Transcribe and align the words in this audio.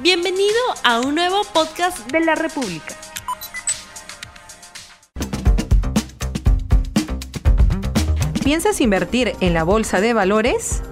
Bienvenido 0.00 0.54
a 0.84 1.00
un 1.00 1.16
nuevo 1.16 1.42
podcast 1.52 2.08
de 2.12 2.20
la 2.20 2.36
República. 2.36 2.94
¿Piensas 8.44 8.80
invertir 8.80 9.32
en 9.40 9.54
la 9.54 9.64
bolsa 9.64 10.00
de 10.00 10.12
valores? 10.12 10.82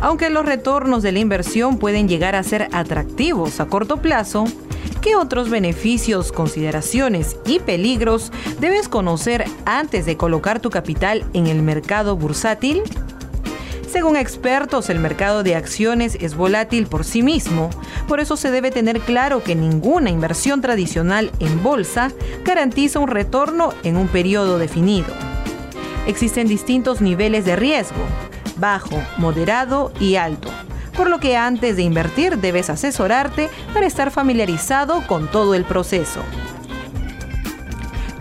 Aunque 0.00 0.30
los 0.30 0.46
retornos 0.46 1.02
de 1.02 1.12
la 1.12 1.18
inversión 1.18 1.78
pueden 1.78 2.08
llegar 2.08 2.36
a 2.36 2.42
ser 2.42 2.70
atractivos 2.72 3.60
a 3.60 3.66
corto 3.66 3.98
plazo, 3.98 4.46
¿qué 5.02 5.14
otros 5.14 5.50
beneficios, 5.50 6.32
consideraciones 6.32 7.36
y 7.44 7.58
peligros 7.60 8.32
debes 8.60 8.88
conocer 8.88 9.44
antes 9.66 10.06
de 10.06 10.16
colocar 10.16 10.60
tu 10.60 10.70
capital 10.70 11.26
en 11.34 11.48
el 11.48 11.60
mercado 11.60 12.16
bursátil? 12.16 12.82
Según 13.90 14.16
expertos, 14.16 14.90
el 14.90 14.98
mercado 14.98 15.42
de 15.42 15.56
acciones 15.56 16.18
es 16.20 16.36
volátil 16.36 16.86
por 16.86 17.04
sí 17.04 17.22
mismo, 17.22 17.70
por 18.06 18.20
eso 18.20 18.36
se 18.36 18.50
debe 18.50 18.70
tener 18.70 19.00
claro 19.00 19.42
que 19.42 19.54
ninguna 19.54 20.10
inversión 20.10 20.60
tradicional 20.60 21.30
en 21.40 21.62
bolsa 21.62 22.12
garantiza 22.44 22.98
un 22.98 23.08
retorno 23.08 23.72
en 23.84 23.96
un 23.96 24.08
periodo 24.08 24.58
definido. 24.58 25.08
Existen 26.06 26.48
distintos 26.48 27.00
niveles 27.00 27.46
de 27.46 27.56
riesgo, 27.56 28.04
bajo, 28.56 29.02
moderado 29.16 29.90
y 29.98 30.16
alto, 30.16 30.50
por 30.94 31.08
lo 31.08 31.18
que 31.18 31.38
antes 31.38 31.76
de 31.76 31.82
invertir 31.82 32.36
debes 32.38 32.68
asesorarte 32.68 33.48
para 33.72 33.86
estar 33.86 34.10
familiarizado 34.10 35.06
con 35.06 35.28
todo 35.28 35.54
el 35.54 35.64
proceso. 35.64 36.20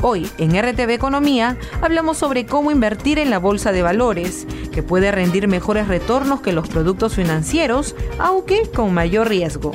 Hoy 0.09 0.25
en 0.37 0.57
RTV 0.57 0.91
Economía 0.91 1.57
hablamos 1.81 2.17
sobre 2.17 2.45
cómo 2.45 2.71
invertir 2.71 3.19
en 3.19 3.29
la 3.29 3.39
bolsa 3.39 3.73
de 3.73 3.81
valores, 3.81 4.47
que 4.71 4.81
puede 4.81 5.11
rendir 5.11 5.49
mejores 5.49 5.89
retornos 5.89 6.39
que 6.39 6.53
los 6.53 6.69
productos 6.69 7.15
financieros, 7.15 7.93
aunque 8.17 8.71
con 8.73 8.93
mayor 8.93 9.27
riesgo. 9.27 9.73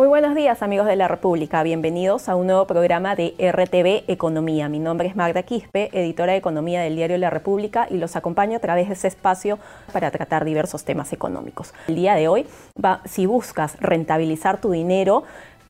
Muy 0.00 0.08
buenos 0.08 0.34
días 0.34 0.62
amigos 0.62 0.86
de 0.86 0.96
la 0.96 1.08
República, 1.08 1.62
bienvenidos 1.62 2.30
a 2.30 2.34
un 2.34 2.46
nuevo 2.46 2.66
programa 2.66 3.14
de 3.14 3.34
RTV 3.38 4.10
Economía. 4.10 4.70
Mi 4.70 4.78
nombre 4.78 5.06
es 5.06 5.14
Magda 5.14 5.42
Quispe, 5.42 5.90
editora 5.92 6.32
de 6.32 6.38
Economía 6.38 6.80
del 6.80 6.96
diario 6.96 7.18
La 7.18 7.28
República 7.28 7.86
y 7.90 7.98
los 7.98 8.16
acompaño 8.16 8.56
a 8.56 8.60
través 8.60 8.88
de 8.88 8.94
ese 8.94 9.08
espacio 9.08 9.58
para 9.92 10.10
tratar 10.10 10.46
diversos 10.46 10.84
temas 10.84 11.12
económicos. 11.12 11.74
El 11.86 11.96
día 11.96 12.14
de 12.14 12.28
hoy, 12.28 12.46
si 13.04 13.26
buscas 13.26 13.78
rentabilizar 13.78 14.58
tu 14.58 14.70
dinero, 14.70 15.24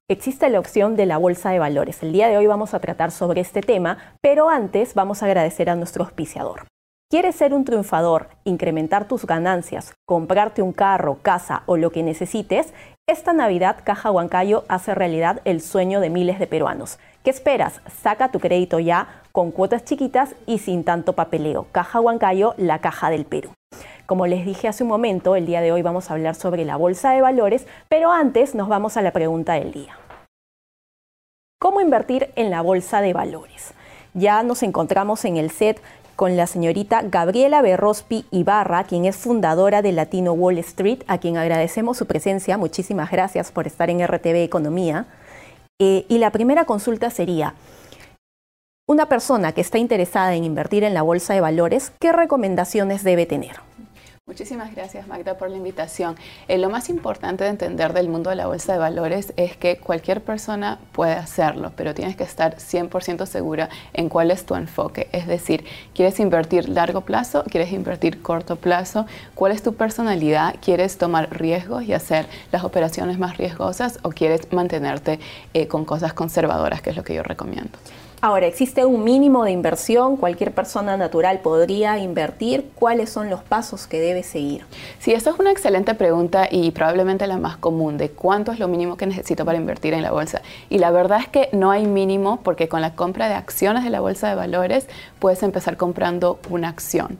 existe 0.07 0.49
la 0.49 0.61
opción 0.61 0.95
de 0.95 1.07
la 1.07 1.19
bolsa 1.19 1.51
de 1.51 1.59
valores. 1.59 2.01
El 2.05 2.13
día 2.13 2.29
de 2.29 2.39
hoy 2.39 2.47
vamos 2.47 2.73
a 2.73 2.79
tratar 2.79 3.11
sobre 3.11 3.41
este 3.41 3.63
tema, 3.63 3.99
pero 4.21 4.49
antes 4.49 4.95
vamos 4.95 5.25
a 5.25 5.27
agradecer 5.27 5.69
a 5.69 5.75
nuestro 5.75 6.05
auspiciador. 6.05 6.70
¿Quieres 7.11 7.35
ser 7.35 7.55
un 7.55 7.65
triunfador, 7.65 8.29
incrementar 8.45 9.09
tus 9.09 9.27
ganancias, 9.27 9.95
comprarte 10.07 10.63
un 10.63 10.73
carro, 10.73 11.19
casa 11.21 11.65
o 11.67 11.77
lo 11.77 11.91
que 11.91 12.05
necesites? 12.05 12.73
Esta 13.09 13.33
Navidad 13.33 13.79
Caja 13.83 14.13
Huancayo 14.13 14.63
hace 14.69 14.95
realidad 14.95 15.41
el 15.45 15.61
sueño 15.61 15.99
de 15.99 16.09
miles 16.09 16.39
de 16.39 16.47
peruanos. 16.47 17.01
¿Qué 17.25 17.31
esperas? 17.31 17.81
Saca 18.01 18.31
tu 18.31 18.39
crédito 18.39 18.79
ya 18.79 19.23
con 19.33 19.51
cuotas 19.51 19.85
chiquitas 19.85 20.37
y 20.47 20.59
sin 20.59 20.85
tanto 20.85 21.15
papeleo. 21.15 21.67
Caja 21.73 21.99
Huancayo, 21.99 22.55
la 22.57 22.79
caja 22.79 23.11
del 23.11 23.25
Perú. 23.25 23.51
Como 24.07 24.29
les 24.29 24.47
dije 24.47 24.69
hace 24.69 24.85
un 24.85 24.91
momento, 24.91 25.35
el 25.35 25.47
día 25.47 25.63
de 25.63 25.73
hoy 25.73 25.83
vamos 25.83 26.13
a 26.13 26.15
hablar 26.15 26.37
sobre 26.37 26.65
la 26.65 26.77
bolsa 26.77 27.11
de 27.11 27.23
valores, 27.23 27.67
pero 27.89 28.13
antes 28.13 28.55
nos 28.55 28.69
vamos 28.69 28.97
a 28.97 29.03
la 29.03 29.11
pregunta 29.11 29.55
del 29.55 29.73
día. 29.73 29.99
¿Cómo 31.59 31.81
invertir 31.81 32.31
en 32.37 32.51
la 32.53 32.63
bolsa 32.63 33.01
de 33.01 33.13
valores? 33.13 33.75
Ya 34.13 34.43
nos 34.43 34.65
encontramos 34.65 35.25
en 35.25 35.37
el 35.37 35.51
set 35.51 35.81
con 36.21 36.37
la 36.37 36.47
señorita 36.47 37.01
Gabriela 37.01 37.63
Berrospi 37.63 38.27
Ibarra, 38.31 38.85
quien 38.85 39.07
es 39.07 39.17
fundadora 39.17 39.81
de 39.81 39.91
Latino 39.93 40.35
Wall 40.35 40.59
Street, 40.59 40.99
a 41.07 41.17
quien 41.17 41.39
agradecemos 41.39 41.97
su 41.97 42.05
presencia. 42.05 42.59
Muchísimas 42.59 43.11
gracias 43.11 43.51
por 43.51 43.67
estar 43.67 43.89
en 43.89 44.07
RTV 44.07 44.45
Economía. 44.45 45.07
Eh, 45.79 46.05
y 46.11 46.19
la 46.19 46.31
primera 46.31 46.67
consulta 46.67 47.09
sería, 47.09 47.55
una 48.87 49.07
persona 49.07 49.53
que 49.53 49.63
está 49.63 49.79
interesada 49.79 50.35
en 50.35 50.45
invertir 50.45 50.85
en 50.85 50.93
la 50.93 51.01
bolsa 51.01 51.33
de 51.33 51.41
valores, 51.41 51.91
¿qué 51.99 52.13
recomendaciones 52.13 53.03
debe 53.03 53.25
tener? 53.25 53.70
Muchísimas 54.31 54.73
gracias 54.77 55.09
Magda 55.09 55.37
por 55.37 55.51
la 55.51 55.57
invitación. 55.57 56.15
Eh, 56.47 56.57
lo 56.57 56.71
más 56.71 56.89
importante 56.89 57.43
de 57.43 57.51
entender 57.51 57.93
del 57.93 58.09
mundo 58.09 58.31
de 58.31 58.37
la 58.37 58.47
bolsa 58.47 58.73
de 58.73 58.79
valores 58.79 59.33
es 59.37 59.57
que 59.57 59.79
cualquier 59.79 60.23
persona 60.23 60.79
puede 60.93 61.15
hacerlo, 61.15 61.73
pero 61.75 61.95
tienes 61.95 62.15
que 62.15 62.23
estar 62.23 62.55
100% 62.55 63.27
segura 63.27 63.69
en 63.93 64.09
cuál 64.09 64.31
es 64.31 64.47
tu 64.47 64.55
enfoque. 64.55 65.09
Es 65.11 65.27
decir, 65.27 65.65
¿quieres 65.97 66.21
invertir 66.21 66.69
largo 66.69 67.01
plazo? 67.01 67.43
¿Quieres 67.43 67.73
invertir 67.73 68.23
corto 68.23 68.55
plazo? 68.55 69.05
¿Cuál 69.35 69.51
es 69.51 69.65
tu 69.65 69.75
personalidad? 69.75 70.55
¿Quieres 70.63 70.97
tomar 70.97 71.37
riesgos 71.37 71.83
y 71.83 71.93
hacer 71.93 72.27
las 72.53 72.63
operaciones 72.63 73.19
más 73.19 73.37
riesgosas 73.37 73.99
o 74.03 74.11
quieres 74.11 74.53
mantenerte 74.53 75.19
eh, 75.55 75.67
con 75.67 75.85
cosas 75.85 76.13
conservadoras, 76.13 76.83
que 76.83 76.91
es 76.91 76.97
lo 76.97 77.03
que 77.03 77.15
yo 77.15 77.25
recomiendo? 77.25 77.77
Ahora, 78.23 78.47
¿existe 78.47 78.85
un 78.85 79.03
mínimo 79.03 79.45
de 79.45 79.51
inversión? 79.51 80.19
¿Cualquier 80.19 80.53
persona 80.53 80.99
natural 80.99 81.39
podría 81.39 81.99
invertir? 81.99 82.69
¿Cuáles 82.75 83.09
son 83.09 83.31
los 83.31 83.43
pasos 83.43 83.87
que 83.87 83.99
debe 83.99 84.23
seguir? 84.23 84.67
Sí, 84.99 85.13
esa 85.13 85.31
es 85.31 85.39
una 85.39 85.51
excelente 85.51 85.95
pregunta 85.95 86.47
y 86.51 86.71
probablemente 86.73 87.27
la 87.27 87.39
más 87.39 87.57
común 87.57 87.97
de 87.97 88.11
cuánto 88.11 88.53
es 88.53 88.59
lo 88.59 88.69
mínimo 88.69 88.99
que 88.99 89.07
necesito 89.07 89.47
para 89.47 89.57
invertir 89.57 89.95
en 89.95 90.03
la 90.03 90.13
bolsa. 90.13 90.43
Y 90.69 90.81
la 90.81 90.91
verdad 90.91 91.21
es 91.21 91.29
que 91.29 91.49
no 91.53 91.71
hay 91.71 91.87
mínimo 91.87 92.41
porque 92.43 92.69
con 92.69 92.83
la 92.83 92.95
compra 92.95 93.27
de 93.27 93.37
acciones 93.37 93.85
de 93.85 93.91
la 93.91 94.01
bolsa 94.01 94.29
de 94.29 94.35
valores 94.35 94.87
puedes 95.19 95.43
empezar 95.43 95.79
comprando 95.79 96.41
una 96.51 96.69
acción 96.69 97.17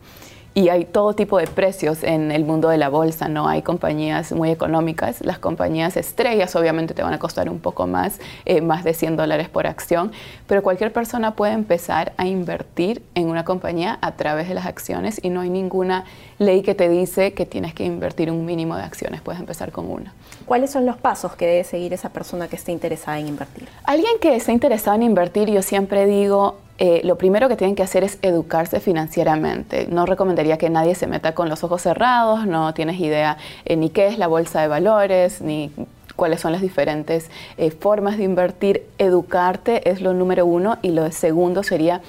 y 0.53 0.69
hay 0.69 0.85
todo 0.85 1.15
tipo 1.15 1.39
de 1.39 1.47
precios 1.47 2.03
en 2.03 2.33
el 2.33 2.45
mundo 2.45 2.69
de 2.69 2.79
la 2.79 2.89
bolsa, 2.89 3.29
¿no? 3.29 3.49
Hay 3.49 3.63
compañías 3.63 4.33
muy 4.33 4.51
económicas, 4.51 5.25
las 5.25 5.39
compañías 5.39 5.97
estrellas 5.97 6.57
obviamente 6.57 6.93
te 6.93 7.03
van 7.03 7.15
a 7.15 7.19
costar 7.19 7.49
un 7.49 7.61
poco 7.61 7.87
más, 7.87 8.19
eh, 8.45 8.61
más 8.61 8.83
de 8.83 8.95
100 8.95 9.17
dólares 9.17 9.49
por 9.49 9.67
acción, 9.67 10.11
pero 10.47 10.63
cualquier 10.63 10.93
persona 10.93 11.37
puede 11.37 11.53
empezar 11.53 12.13
a 12.17 12.27
invertir 12.27 13.03
en 13.15 13.29
una 13.29 13.45
compañía 13.45 13.99
a 14.03 14.13
través 14.17 14.49
de 14.49 14.55
las 14.55 14.67
acciones 14.67 15.21
y 15.23 15.31
no 15.31 15.41
hay 15.41 15.51
ninguna 15.51 16.05
ley 16.39 16.63
que 16.63 16.75
te 16.75 16.89
dice 16.89 17.33
que 17.33 17.47
tienes 17.47 17.73
que 17.73 17.85
invertir 17.85 18.31
un 18.31 18.45
mínimo 18.45 18.77
de 18.77 18.83
acciones, 18.83 19.21
puedes 19.21 19.41
empezar 19.41 19.71
con 19.71 19.91
una. 19.91 20.13
¿Cuáles 20.47 20.71
son 20.71 20.85
los 20.85 20.97
pasos 20.97 21.37
que 21.37 21.47
debe 21.47 21.65
seguir 21.65 21.93
esa 21.93 22.09
persona 22.09 22.49
que 22.49 22.57
esté 22.57 22.73
interesada 22.73 23.21
en 23.21 23.29
invertir? 23.29 23.69
Alguien 23.85 24.19
que 24.21 24.35
esté 24.35 24.53
interesado 24.53 24.97
en 24.97 25.05
invertir, 25.05 25.49
yo 25.49 25.63
siempre 25.63 26.07
digo, 26.07 26.57
eh, 26.83 27.03
lo 27.05 27.19
primero 27.19 27.51
que 27.51 27.57
tienen 27.57 27.77
que 27.77 27.83
hacer 27.83 28.05
es 28.05 28.19
educarse 28.23 28.81
financieramente. 28.81 29.87
No 29.91 30.07
recomendaría 30.07 30.57
que 30.57 30.71
nadie 30.71 30.95
se 30.95 31.07
meta 31.07 31.35
con 31.35 31.51
los 31.51 31.63
ojos 31.63 31.83
cerrados, 31.83 32.47
no 32.47 32.73
tienes 32.73 32.99
idea 32.99 33.37
eh, 33.67 33.77
ni 33.77 33.91
qué 33.91 34.07
es 34.07 34.17
la 34.17 34.29
bolsa 34.29 34.63
de 34.63 34.69
valores, 34.69 35.43
ni 35.43 35.71
cuáles 36.17 36.41
son 36.41 36.53
las 36.53 36.63
diferentes 36.63 37.31
eh, 37.59 37.71
formas 37.71 38.17
de 38.17 38.25
invertir. 38.25 38.87
Educarte 38.97 39.91
es 39.91 40.01
lo 40.01 40.15
número 40.15 40.47
uno 40.47 40.79
y 40.81 40.93
lo 40.93 41.13
segundo 41.13 41.63
sería 41.63 42.01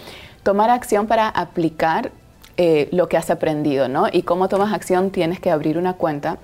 tomar 0.42 0.70
acción 0.70 1.06
para 1.06 1.28
aplicar 1.28 2.12
lo 2.92 3.10
que 3.10 3.18
has 3.18 3.32
aprendido, 3.32 3.88
¿no? 3.88 4.06
Y 4.12 4.22
cómo 4.22 4.48
tomas 4.48 4.72
acción 4.72 5.10
tienes 5.10 5.40
que 5.40 5.50
abrir 5.50 5.80
una 5.80 5.94
cuenta 5.94 6.38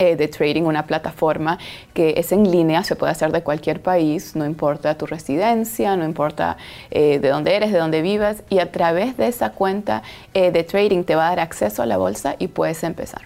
eh, 0.00 0.16
de 0.16 0.28
trading, 0.28 0.62
una 0.62 0.86
plataforma 0.86 1.58
que 1.92 2.14
es 2.16 2.32
en 2.32 2.50
línea, 2.50 2.82
se 2.84 2.96
puede 2.96 3.12
hacer 3.12 3.32
de 3.32 3.42
cualquier 3.42 3.82
país, 3.82 4.34
no 4.34 4.46
importa 4.46 4.96
tu 4.96 5.04
residencia, 5.04 5.94
no 5.94 6.06
importa 6.06 6.56
eh, 6.90 7.18
de 7.18 7.28
dónde 7.28 7.54
eres, 7.54 7.70
de 7.70 7.78
dónde 7.78 8.00
vivas, 8.00 8.42
y 8.48 8.60
a 8.60 8.72
través 8.72 9.18
de 9.18 9.28
esa 9.28 9.50
cuenta 9.50 10.02
eh, 10.32 10.52
de 10.52 10.64
trading 10.64 11.04
te 11.04 11.16
va 11.16 11.26
a 11.26 11.28
dar 11.28 11.40
acceso 11.40 11.82
a 11.82 11.86
la 11.86 11.98
bolsa 11.98 12.34
y 12.38 12.48
puedes 12.48 12.82
empezar. 12.82 13.20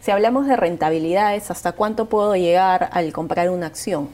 Si 0.00 0.10
hablamos 0.10 0.46
de 0.46 0.56
rentabilidades, 0.56 1.50
¿hasta 1.50 1.72
cuánto 1.72 2.06
puedo 2.06 2.36
llegar 2.36 2.88
al 2.92 3.12
comprar 3.12 3.50
una 3.50 3.66
acción? 3.66 4.08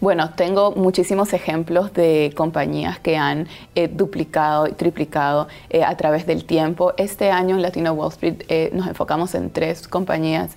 Bueno, 0.00 0.30
tengo 0.34 0.72
muchísimos 0.72 1.32
ejemplos 1.34 1.92
de 1.92 2.32
compañías 2.34 2.98
que 2.98 3.18
han 3.18 3.48
eh, 3.74 3.86
duplicado 3.88 4.66
y 4.66 4.72
triplicado 4.72 5.48
eh, 5.68 5.84
a 5.84 5.94
través 5.96 6.26
del 6.26 6.44
tiempo. 6.44 6.94
Este 6.96 7.30
año 7.30 7.56
en 7.56 7.62
Latino 7.62 7.92
Wall 7.92 8.12
Street 8.12 8.44
eh, 8.48 8.70
nos 8.72 8.86
enfocamos 8.86 9.34
en 9.34 9.50
tres 9.50 9.88
compañías 9.88 10.56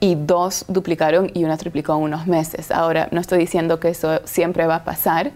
y 0.00 0.16
dos 0.16 0.66
duplicaron 0.68 1.30
y 1.32 1.44
una 1.44 1.56
triplicó 1.56 1.94
en 1.94 2.02
unos 2.02 2.26
meses. 2.26 2.70
Ahora, 2.70 3.08
no 3.10 3.20
estoy 3.20 3.38
diciendo 3.38 3.80
que 3.80 3.88
eso 3.88 4.20
siempre 4.24 4.66
va 4.66 4.76
a 4.76 4.84
pasar. 4.84 5.32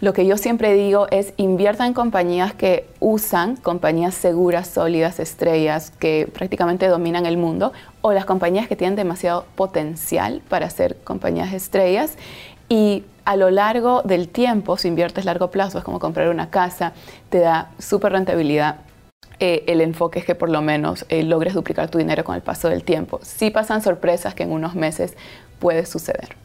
Lo 0.00 0.14
que 0.14 0.24
yo 0.24 0.38
siempre 0.38 0.72
digo 0.72 1.08
es 1.10 1.34
invierta 1.36 1.86
en 1.86 1.92
compañías 1.92 2.54
que 2.54 2.88
usan, 3.00 3.56
compañías 3.56 4.14
seguras, 4.14 4.66
sólidas, 4.66 5.20
estrellas, 5.20 5.90
que 5.90 6.26
prácticamente 6.32 6.86
dominan 6.88 7.26
el 7.26 7.36
mundo, 7.36 7.72
o 8.00 8.12
las 8.12 8.24
compañías 8.24 8.66
que 8.66 8.76
tienen 8.76 8.96
demasiado 8.96 9.44
potencial 9.56 10.40
para 10.48 10.70
ser 10.70 10.96
compañías 11.04 11.52
estrellas. 11.52 12.14
Y 12.70 13.04
a 13.26 13.36
lo 13.36 13.50
largo 13.50 14.00
del 14.02 14.28
tiempo, 14.28 14.78
si 14.78 14.88
inviertes 14.88 15.26
largo 15.26 15.50
plazo, 15.50 15.76
es 15.76 15.84
como 15.84 15.98
comprar 15.98 16.30
una 16.30 16.48
casa, 16.48 16.94
te 17.28 17.40
da 17.40 17.70
súper 17.78 18.12
rentabilidad 18.12 18.76
eh, 19.42 19.64
el 19.68 19.80
enfoque 19.80 20.18
es 20.18 20.26
que 20.26 20.34
por 20.34 20.50
lo 20.50 20.60
menos 20.60 21.06
eh, 21.08 21.22
logres 21.22 21.54
duplicar 21.54 21.90
tu 21.90 21.96
dinero 21.96 22.24
con 22.24 22.34
el 22.34 22.42
paso 22.42 22.68
del 22.68 22.84
tiempo. 22.84 23.20
Sí 23.22 23.50
pasan 23.50 23.82
sorpresas 23.82 24.34
que 24.34 24.42
en 24.42 24.52
unos 24.52 24.74
meses 24.74 25.14
puede 25.58 25.86
suceder. 25.86 26.36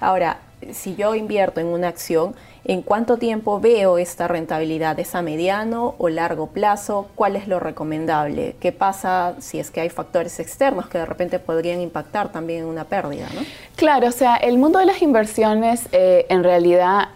Ahora, 0.00 0.38
si 0.72 0.96
yo 0.96 1.14
invierto 1.14 1.60
en 1.60 1.68
una 1.68 1.86
acción, 1.86 2.34
¿en 2.64 2.82
cuánto 2.82 3.16
tiempo 3.16 3.60
veo 3.60 3.98
esta 3.98 4.28
rentabilidad? 4.28 4.98
¿Es 4.98 5.14
a 5.14 5.22
mediano 5.22 5.94
o 5.98 6.08
largo 6.08 6.48
plazo? 6.48 7.08
¿Cuál 7.14 7.36
es 7.36 7.48
lo 7.48 7.60
recomendable? 7.60 8.56
¿Qué 8.60 8.72
pasa 8.72 9.34
si 9.38 9.58
es 9.58 9.70
que 9.70 9.80
hay 9.80 9.90
factores 9.90 10.40
externos 10.40 10.88
que 10.88 10.98
de 10.98 11.06
repente 11.06 11.38
podrían 11.38 11.80
impactar 11.80 12.32
también 12.32 12.60
en 12.60 12.66
una 12.66 12.84
pérdida? 12.84 13.28
Claro, 13.76 14.08
o 14.08 14.12
sea, 14.12 14.36
el 14.36 14.58
mundo 14.58 14.78
de 14.78 14.86
las 14.86 15.02
inversiones, 15.02 15.88
eh, 15.92 16.26
en 16.28 16.44
realidad, 16.44 17.08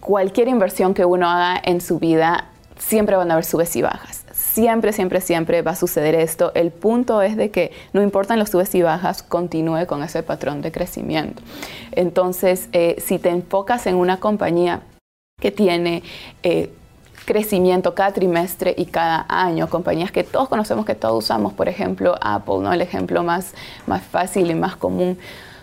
cualquier 0.00 0.48
inversión 0.48 0.94
que 0.94 1.04
uno 1.04 1.28
haga 1.28 1.60
en 1.64 1.80
su 1.80 1.98
vida, 1.98 2.46
siempre 2.78 3.16
van 3.16 3.30
a 3.30 3.34
haber 3.34 3.44
subes 3.44 3.76
y 3.76 3.82
bajas 3.82 4.20
siempre, 4.50 4.92
siempre, 4.92 5.20
siempre 5.20 5.62
va 5.62 5.72
a 5.72 5.76
suceder 5.76 6.14
esto. 6.14 6.52
El 6.54 6.70
punto 6.70 7.22
es 7.22 7.36
de 7.36 7.50
que 7.50 7.72
no 7.92 8.02
importan 8.02 8.38
los 8.38 8.50
subes 8.50 8.74
y 8.74 8.82
bajas, 8.82 9.22
continúe 9.22 9.86
con 9.86 10.02
ese 10.02 10.22
patrón 10.22 10.60
de 10.62 10.72
crecimiento. 10.72 11.42
Entonces, 11.92 12.68
eh, 12.72 12.96
si 13.04 13.18
te 13.18 13.30
enfocas 13.30 13.86
en 13.86 13.96
una 13.96 14.18
compañía 14.18 14.82
que 15.40 15.50
tiene... 15.50 16.02
Eh, 16.42 16.70
crecimiento 17.24 17.94
cada 17.94 18.12
trimestre 18.12 18.74
y 18.76 18.86
cada 18.86 19.24
año, 19.28 19.68
compañías 19.68 20.10
que 20.10 20.24
todos 20.24 20.48
conocemos, 20.48 20.84
que 20.84 20.96
todos 20.96 21.22
usamos, 21.22 21.52
por 21.52 21.68
ejemplo, 21.68 22.16
Apple, 22.20 22.58
¿no? 22.60 22.72
el 22.72 22.80
ejemplo 22.80 23.22
más, 23.22 23.54
más 23.86 24.02
fácil 24.02 24.50
y 24.50 24.54
más 24.54 24.74
común. 24.74 25.16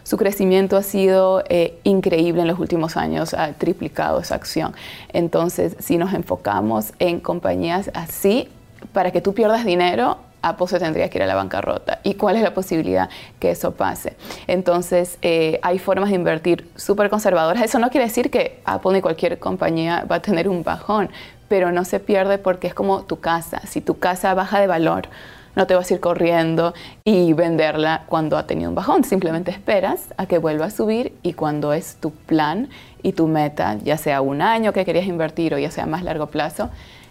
Su 0.04 0.16
crecimiento 0.16 0.78
ha 0.78 0.84
sido 0.84 1.44
eh, 1.50 1.78
increíble 1.84 2.42
en 2.42 2.48
los 2.48 2.60
últimos 2.60 2.96
años, 2.96 3.34
ha 3.34 3.52
triplicado 3.52 4.22
esa 4.22 4.36
acción. 4.36 4.74
Entonces, 5.12 5.76
si 5.80 5.98
nos 5.98 6.14
enfocamos 6.14 6.94
en 7.00 7.20
compañías 7.20 7.92
así, 7.94 8.48
para 8.94 9.12
que 9.12 9.20
tú 9.20 9.34
pierdas 9.34 9.66
dinero, 9.66 10.20
Apple 10.42 10.68
se 10.68 10.80
tendría 10.80 11.10
que 11.10 11.18
ir 11.18 11.24
a 11.24 11.28
la 11.28 11.36
bancarrota. 11.36 12.00
¿Y 12.04 12.16
cuál 12.16 12.36
es 12.36 12.42
la 12.42 12.54
posibilidad 12.54 13.10
que 13.40 13.52
eso 13.52 13.72
pase? 13.74 14.16
Entonces, 14.48 15.18
eh, 15.22 15.60
hay 15.62 15.80
formas 15.80 16.10
de 16.10 16.16
invertir 16.16 16.70
súper 16.76 17.10
conservadoras. 17.10 17.64
Eso 17.64 17.80
no 17.80 17.90
quiere 17.90 18.06
decir 18.06 18.30
que 18.30 18.60
Apple 18.66 18.94
ni 18.94 19.02
cualquier 19.02 19.40
compañía 19.40 20.06
va 20.10 20.18
a 20.18 20.22
tener 20.22 20.48
un 20.50 20.64
bajón, 20.64 21.10
pero 21.48 21.72
no 21.72 21.86
se 21.86 22.00
pierde 22.00 22.38
porque 22.38 22.68
es 22.68 22.74
como 22.74 23.04
tu 23.04 23.20
casa. 23.20 23.62
Si 23.66 23.82
tu 23.82 24.00
casa 24.00 24.34
baja 24.34 24.60
de 24.60 24.68
valor, 24.68 25.10
no 25.58 25.66
te 25.66 25.74
vas 25.74 25.90
a 25.90 25.96
ir 25.96 26.00
corriendo 26.00 26.76
y 27.04 27.34
venderla 27.34 28.04
cuando 28.06 28.38
ha 28.38 28.46
tenido 28.46 28.70
un 28.70 28.76
bajón. 28.76 29.04
Simplemente 29.04 29.50
esperas 29.50 30.14
a 30.18 30.28
que 30.28 30.38
vuelva 30.38 30.66
a 30.66 30.70
subir 30.70 31.14
y 31.24 31.34
cuando 31.34 31.74
es 31.74 31.96
tu 31.96 32.12
plan 32.12 32.70
y 33.02 33.14
tu 33.14 33.28
meta, 33.28 33.78
ya 33.84 33.98
sea 33.98 34.22
un 34.22 34.44
año 34.44 34.72
que 34.72 34.86
querías 34.86 35.08
invertir 35.08 35.56
o 35.56 35.58
ya 35.58 35.72
sea 35.72 35.88
más 35.88 36.04
largo 36.04 36.28
plazo, 36.28 36.70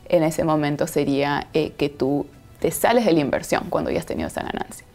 en 0.09 0.23
ese 0.23 0.45
momento 0.45 0.87
sería 0.87 1.49
eh, 1.55 1.73
que 1.77 1.89
tú 1.89 2.27
te 2.59 2.71
sales 2.71 3.05
de 3.05 3.13
la 3.13 3.21
inversión 3.21 3.65
cuando 3.69 3.91
ya 3.91 3.99
has 3.99 4.07
tenido 4.07 4.29
esa 4.29 4.43
ganancia. 4.43 4.87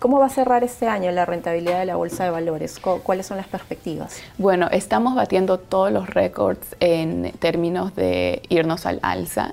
¿Cómo 0.00 0.18
va 0.18 0.26
a 0.26 0.30
cerrar 0.30 0.64
este 0.64 0.88
año 0.88 1.10
la 1.10 1.26
rentabilidad 1.26 1.80
de 1.80 1.84
la 1.84 1.96
bolsa 1.96 2.24
de 2.24 2.30
valores? 2.30 2.80
¿Cuáles 2.80 3.26
son 3.26 3.36
las 3.36 3.46
perspectivas? 3.46 4.16
Bueno, 4.38 4.66
estamos 4.72 5.14
batiendo 5.14 5.58
todos 5.58 5.92
los 5.92 6.08
récords 6.08 6.74
en 6.80 7.32
términos 7.38 7.94
de 7.94 8.40
irnos 8.48 8.86
al 8.86 8.98
alza. 9.02 9.52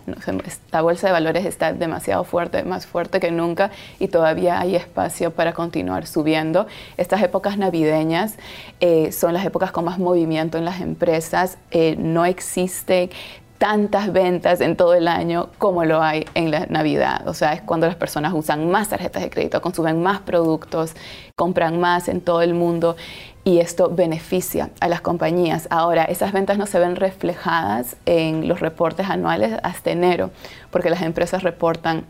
La 0.71 0.81
bolsa 0.81 1.07
de 1.07 1.11
valores 1.11 1.45
está 1.45 1.73
demasiado 1.73 2.23
fuerte, 2.23 2.63
más 2.63 2.85
fuerte 2.85 3.19
que 3.19 3.29
nunca 3.29 3.71
y 3.99 4.07
todavía 4.07 4.61
hay 4.61 4.77
espacio 4.77 5.31
para 5.31 5.51
continuar 5.51 6.07
subiendo. 6.07 6.65
Estas 6.95 7.21
épocas 7.23 7.57
navideñas 7.57 8.35
eh, 8.79 9.11
son 9.11 9.33
las 9.33 9.45
épocas 9.45 9.73
con 9.73 9.83
más 9.83 9.99
movimiento 9.99 10.57
en 10.57 10.63
las 10.63 10.79
empresas. 10.79 11.57
Eh, 11.71 11.97
no 11.99 12.23
existe 12.23 13.09
tantas 13.57 14.13
ventas 14.13 14.61
en 14.61 14.75
todo 14.75 14.93
el 14.93 15.07
año 15.07 15.49
como 15.57 15.83
lo 15.83 16.01
hay 16.01 16.25
en 16.35 16.51
la 16.51 16.65
Navidad. 16.67 17.27
O 17.27 17.33
sea, 17.33 17.53
es 17.53 17.61
cuando 17.61 17.87
las 17.87 17.95
personas 17.95 18.33
usan 18.33 18.69
más 18.69 18.89
tarjetas 18.89 19.23
de 19.23 19.29
crédito, 19.29 19.61
consumen 19.61 20.01
más 20.01 20.19
productos, 20.19 20.93
compran 21.35 21.79
más 21.79 22.07
en 22.07 22.21
todo 22.21 22.41
el 22.41 22.53
mundo 22.53 22.95
y 23.43 23.59
esto 23.59 23.89
beneficia 23.89 24.69
a 24.79 24.87
las 24.87 25.01
compañías. 25.01 25.67
Ahora, 25.71 26.03
esas 26.03 26.33
ventas 26.33 26.57
no 26.57 26.65
se 26.65 26.79
ven 26.79 26.95
reflejadas 26.95 27.95
en 28.05 28.47
los 28.47 28.59
reportes 28.59 29.09
anuales 29.09 29.57
hasta 29.63 29.91
enero, 29.91 30.31
porque 30.69 30.89
las 30.89 31.01
empresas 31.01 31.43
reportan 31.43 32.05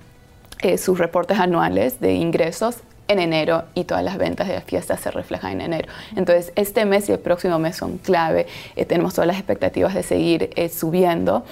eh, 0.60 0.78
sus 0.78 0.98
reportes 0.98 1.40
anuales 1.40 2.00
de 2.00 2.14
ingresos 2.14 2.80
en 3.08 3.20
enero 3.20 3.64
y 3.74 3.86
todas 3.86 4.04
las 4.04 4.18
ventas 4.18 4.48
de 4.48 4.56
las 4.56 4.64
fiestas 4.64 5.00
se 5.00 5.12
reflejan 5.12 5.54
en 5.54 5.62
enero. 5.62 5.88
Entonces, 6.16 6.52
este 6.56 6.86
mes 6.86 7.10
y 7.10 7.14
el 7.14 7.20
próximo 7.20 7.60
mes 7.60 7.76
son 7.76 7.98
clave. 7.98 8.48
Eh, 8.76 8.86
tenemos 8.86 9.14
todas 9.14 9.28
las 9.28 9.38
expectativas 9.38 9.94
de 9.94 10.04
seguir 10.04 10.50
eh, 10.56 10.70
subiendo. 10.70 11.44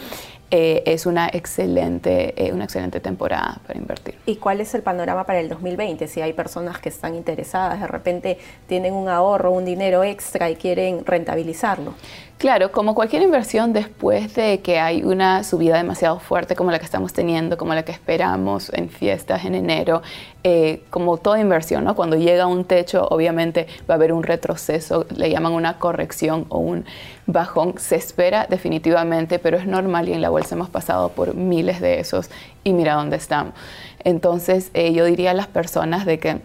Eh, 0.51 0.83
es 0.85 1.07
una 1.07 1.27
excelente, 1.27 2.51
una 2.53 2.65
excelente 2.65 2.99
temporada 2.99 3.59
para 3.65 3.79
invertir. 3.79 4.15
¿Y 4.27 4.35
cuál 4.35 4.61
es 4.61 4.75
el 4.75 4.83
panorama 4.83 5.25
para 5.25 5.39
el 5.39 5.49
2020? 5.49 6.07
Si 6.07 6.21
hay 6.21 6.33
personas 6.33 6.77
que 6.77 6.89
están 6.89 7.15
interesadas, 7.15 7.81
de 7.81 7.87
repente 7.87 8.37
tienen 8.67 8.93
un 8.93 9.09
ahorro, 9.09 9.51
un 9.51 9.65
dinero 9.65 10.03
extra 10.03 10.49
y 10.51 10.55
quieren 10.55 11.03
rentabilizarlo. 11.03 11.95
Claro, 12.37 12.69
como 12.73 12.95
cualquier 12.95 13.21
inversión, 13.21 13.71
después 13.71 14.35
de 14.35 14.59
que 14.59 14.77
hay 14.77 15.03
una 15.03 15.45
subida 15.45 15.77
demasiado 15.77 16.19
fuerte 16.19 16.53
como 16.53 16.69
la 16.69 16.79
que 16.79 16.85
estamos 16.85 17.13
teniendo, 17.13 17.57
como 17.57 17.73
la 17.73 17.83
que 17.83 17.93
esperamos 17.93 18.69
en 18.73 18.89
fiestas 18.89 19.45
en 19.45 19.55
enero, 19.55 20.01
eh, 20.43 20.83
como 20.89 21.15
toda 21.15 21.39
inversión, 21.39 21.85
¿no? 21.85 21.95
cuando 21.95 22.17
llega 22.17 22.45
un 22.45 22.65
techo, 22.65 23.07
obviamente 23.09 23.67
va 23.89 23.93
a 23.93 23.95
haber 23.95 24.11
un 24.11 24.21
retroceso, 24.21 25.05
le 25.15 25.29
llaman 25.29 25.53
una 25.53 25.79
corrección 25.79 26.45
o 26.49 26.57
un 26.57 26.83
bajón. 27.25 27.75
Se 27.77 27.95
espera 27.95 28.47
definitivamente, 28.49 29.39
pero 29.39 29.57
es 29.57 29.65
normal 29.65 30.09
y 30.09 30.13
en 30.13 30.21
la 30.21 30.29
bolsa 30.29 30.55
hemos 30.55 30.69
pasado 30.69 31.09
por 31.09 31.35
miles 31.35 31.79
de 31.79 32.01
esos 32.01 32.29
y 32.65 32.73
mira 32.73 32.95
dónde 32.95 33.15
estamos. 33.15 33.53
Entonces, 34.03 34.71
eh, 34.73 34.91
yo 34.91 35.05
diría 35.05 35.31
a 35.31 35.33
las 35.35 35.47
personas 35.47 36.05
de 36.05 36.19
que 36.19 36.41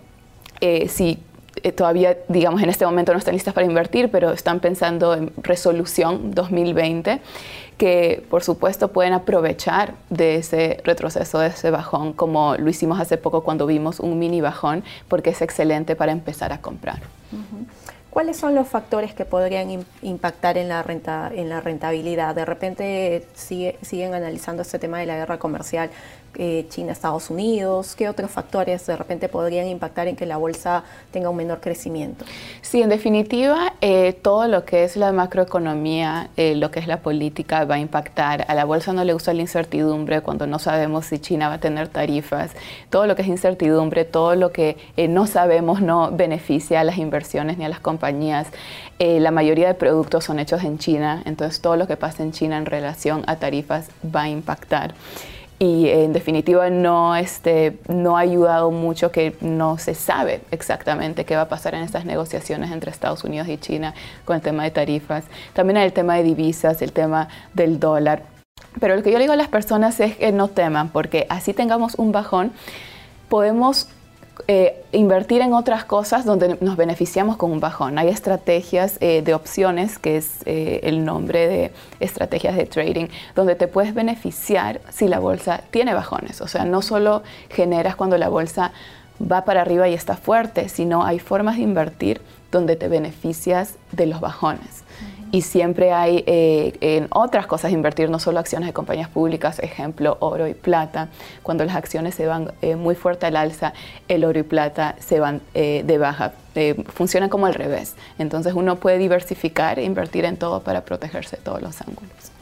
eh, 0.60 0.88
si 0.88 1.18
eh, 1.62 1.72
todavía, 1.72 2.18
digamos, 2.28 2.62
en 2.62 2.70
este 2.70 2.84
momento 2.84 3.12
no 3.12 3.18
están 3.18 3.34
listas 3.34 3.54
para 3.54 3.66
invertir, 3.66 4.10
pero 4.10 4.30
están 4.32 4.60
pensando 4.60 5.14
en 5.14 5.32
resolución 5.42 6.32
2020, 6.32 7.20
que 7.78 8.24
por 8.28 8.42
supuesto 8.42 8.88
pueden 8.88 9.12
aprovechar 9.12 9.94
de 10.10 10.36
ese 10.36 10.80
retroceso, 10.84 11.38
de 11.38 11.48
ese 11.48 11.70
bajón, 11.70 12.12
como 12.12 12.56
lo 12.56 12.68
hicimos 12.68 13.00
hace 13.00 13.16
poco 13.16 13.42
cuando 13.42 13.66
vimos 13.66 14.00
un 14.00 14.18
mini 14.18 14.40
bajón, 14.40 14.84
porque 15.08 15.30
es 15.30 15.40
excelente 15.42 15.96
para 15.96 16.12
empezar 16.12 16.52
a 16.52 16.60
comprar. 16.60 17.00
¿Cuáles 18.10 18.38
son 18.38 18.56
los 18.56 18.66
factores 18.66 19.14
que 19.14 19.24
podrían 19.24 19.86
impactar 20.02 20.58
en 20.58 20.68
la, 20.68 20.82
renta, 20.82 21.30
en 21.32 21.48
la 21.48 21.60
rentabilidad? 21.60 22.34
De 22.34 22.44
repente 22.44 23.24
siguen 23.34 24.14
analizando 24.14 24.62
este 24.62 24.80
tema 24.80 24.98
de 24.98 25.06
la 25.06 25.14
guerra 25.14 25.38
comercial 25.38 25.90
eh, 26.36 26.66
China, 26.68 26.92
Estados 26.92 27.28
Unidos? 27.28 27.94
¿Qué 27.96 28.08
otros 28.08 28.30
factores 28.30 28.86
de 28.86 28.96
repente 28.96 29.28
podrían 29.28 29.66
impactar 29.66 30.06
en 30.08 30.16
que 30.16 30.26
la 30.26 30.36
bolsa 30.36 30.84
tenga 31.10 31.28
un 31.28 31.36
menor 31.36 31.60
crecimiento? 31.60 32.24
Sí, 32.62 32.80
en 32.80 32.88
definitiva, 32.88 33.74
eh, 33.80 34.12
todo 34.12 34.46
lo 34.46 34.64
que 34.64 34.84
es 34.84 34.96
la 34.96 35.12
macroeconomía, 35.12 36.30
eh, 36.36 36.54
lo 36.54 36.70
que 36.70 36.78
es 36.78 36.86
la 36.86 36.98
política 36.98 37.64
va 37.64 37.74
a 37.74 37.78
impactar. 37.78 38.44
A 38.48 38.54
la 38.54 38.64
bolsa 38.64 38.92
no 38.92 39.04
le 39.04 39.12
gusta 39.12 39.34
la 39.34 39.40
incertidumbre 39.40 40.20
cuando 40.20 40.46
no 40.46 40.58
sabemos 40.58 41.06
si 41.06 41.18
China 41.18 41.48
va 41.48 41.54
a 41.54 41.60
tener 41.60 41.88
tarifas. 41.88 42.52
Todo 42.90 43.06
lo 43.06 43.16
que 43.16 43.22
es 43.22 43.28
incertidumbre, 43.28 44.04
todo 44.04 44.36
lo 44.36 44.52
que 44.52 44.76
no 45.08 45.26
sabemos 45.26 45.82
no 45.82 46.10
beneficia 46.12 46.80
a 46.80 46.84
las 46.84 46.98
inversiones 46.98 47.58
ni 47.58 47.64
a 47.64 47.68
las 47.68 47.80
compañías. 47.80 48.46
la 48.98 49.30
mayoría 49.30 49.68
de 49.68 49.74
productos 49.74 50.24
son 50.24 50.38
hechos 50.38 50.62
en 50.62 50.78
China, 50.78 51.22
entonces 51.24 51.60
todo 51.60 51.76
lo 51.76 51.86
que 51.86 51.96
pasa 51.96 52.22
en 52.22 52.32
China 52.32 52.58
en 52.58 52.66
relación 52.66 53.24
a 53.26 53.36
tarifas 53.36 53.88
va 54.04 54.22
a 54.22 54.28
impactar 54.28 54.94
y 55.62 55.90
en 55.90 56.14
definitiva 56.14 56.70
no, 56.70 57.14
este, 57.14 57.78
no 57.86 58.16
ha 58.16 58.20
ayudado 58.20 58.70
mucho 58.70 59.12
que 59.12 59.36
no 59.42 59.76
se 59.76 59.94
sabe 59.94 60.40
exactamente 60.50 61.26
qué 61.26 61.36
va 61.36 61.42
a 61.42 61.48
pasar 61.50 61.74
en 61.74 61.82
estas 61.82 62.06
negociaciones 62.06 62.70
entre 62.70 62.90
Estados 62.90 63.24
Unidos 63.24 63.46
y 63.46 63.58
China 63.58 63.92
con 64.24 64.36
el 64.36 64.42
tema 64.42 64.64
de 64.64 64.70
tarifas. 64.70 65.24
También 65.52 65.76
el 65.76 65.92
tema 65.92 66.16
de 66.16 66.22
divisas, 66.22 66.80
el 66.80 66.92
tema 66.92 67.28
del 67.52 67.78
dólar. 67.78 68.22
Pero 68.80 68.96
lo 68.96 69.02
que 69.02 69.12
yo 69.12 69.18
le 69.18 69.24
digo 69.24 69.34
a 69.34 69.36
las 69.36 69.48
personas 69.48 70.00
es 70.00 70.16
que 70.16 70.32
no 70.32 70.48
teman, 70.48 70.88
porque 70.88 71.26
así 71.28 71.52
tengamos 71.52 71.94
un 71.96 72.10
bajón, 72.10 72.52
podemos 73.28 73.86
eh, 74.48 74.84
invertir 74.92 75.40
en 75.40 75.52
otras 75.52 75.84
cosas 75.84 76.24
donde 76.24 76.56
nos 76.60 76.76
beneficiamos 76.76 77.36
con 77.36 77.50
un 77.50 77.60
bajón. 77.60 77.98
Hay 77.98 78.08
estrategias 78.08 78.96
eh, 79.00 79.22
de 79.22 79.34
opciones, 79.34 79.98
que 79.98 80.16
es 80.16 80.40
eh, 80.46 80.80
el 80.84 81.04
nombre 81.04 81.48
de 81.48 81.72
estrategias 82.00 82.56
de 82.56 82.66
trading, 82.66 83.06
donde 83.34 83.54
te 83.54 83.68
puedes 83.68 83.94
beneficiar 83.94 84.80
si 84.90 85.08
la 85.08 85.18
bolsa 85.18 85.62
tiene 85.70 85.94
bajones. 85.94 86.40
O 86.40 86.48
sea, 86.48 86.64
no 86.64 86.82
solo 86.82 87.22
generas 87.50 87.96
cuando 87.96 88.18
la 88.18 88.28
bolsa 88.28 88.72
va 89.20 89.44
para 89.44 89.62
arriba 89.62 89.88
y 89.88 89.94
está 89.94 90.16
fuerte, 90.16 90.68
sino 90.68 91.04
hay 91.04 91.18
formas 91.18 91.56
de 91.56 91.62
invertir 91.62 92.20
donde 92.50 92.76
te 92.76 92.88
beneficias 92.88 93.74
de 93.92 94.06
los 94.06 94.20
bajones 94.20 94.84
y 95.32 95.42
siempre 95.42 95.92
hay 95.92 96.24
eh, 96.26 96.76
en 96.80 97.08
otras 97.10 97.46
cosas 97.46 97.72
invertir, 97.72 98.10
no 98.10 98.18
solo 98.18 98.38
acciones 98.38 98.66
de 98.66 98.72
compañías 98.72 99.08
públicas, 99.08 99.58
ejemplo, 99.60 100.16
oro 100.20 100.46
y 100.46 100.54
plata. 100.54 101.08
Cuando 101.42 101.64
las 101.64 101.76
acciones 101.76 102.14
se 102.14 102.26
van 102.26 102.52
eh, 102.62 102.76
muy 102.76 102.94
fuerte 102.94 103.26
al 103.26 103.36
alza, 103.36 103.72
el 104.08 104.24
oro 104.24 104.38
y 104.38 104.42
plata 104.42 104.96
se 104.98 105.20
van 105.20 105.40
eh, 105.54 105.82
de 105.86 105.98
baja. 105.98 106.32
funcionan 106.92 107.28
como 107.28 107.46
al 107.46 107.54
revés. 107.54 107.94
Entonces 108.18 108.54
uno 108.54 108.76
puede 108.76 108.98
diversificar 108.98 109.78
e 109.78 109.84
invertir 109.84 110.24
en 110.24 110.36
todo 110.36 110.62
para 110.62 110.82
protegerse 110.82 111.36
de 111.36 111.42
todos 111.42 111.62
los 111.62 111.80
ángulos. 111.80 112.32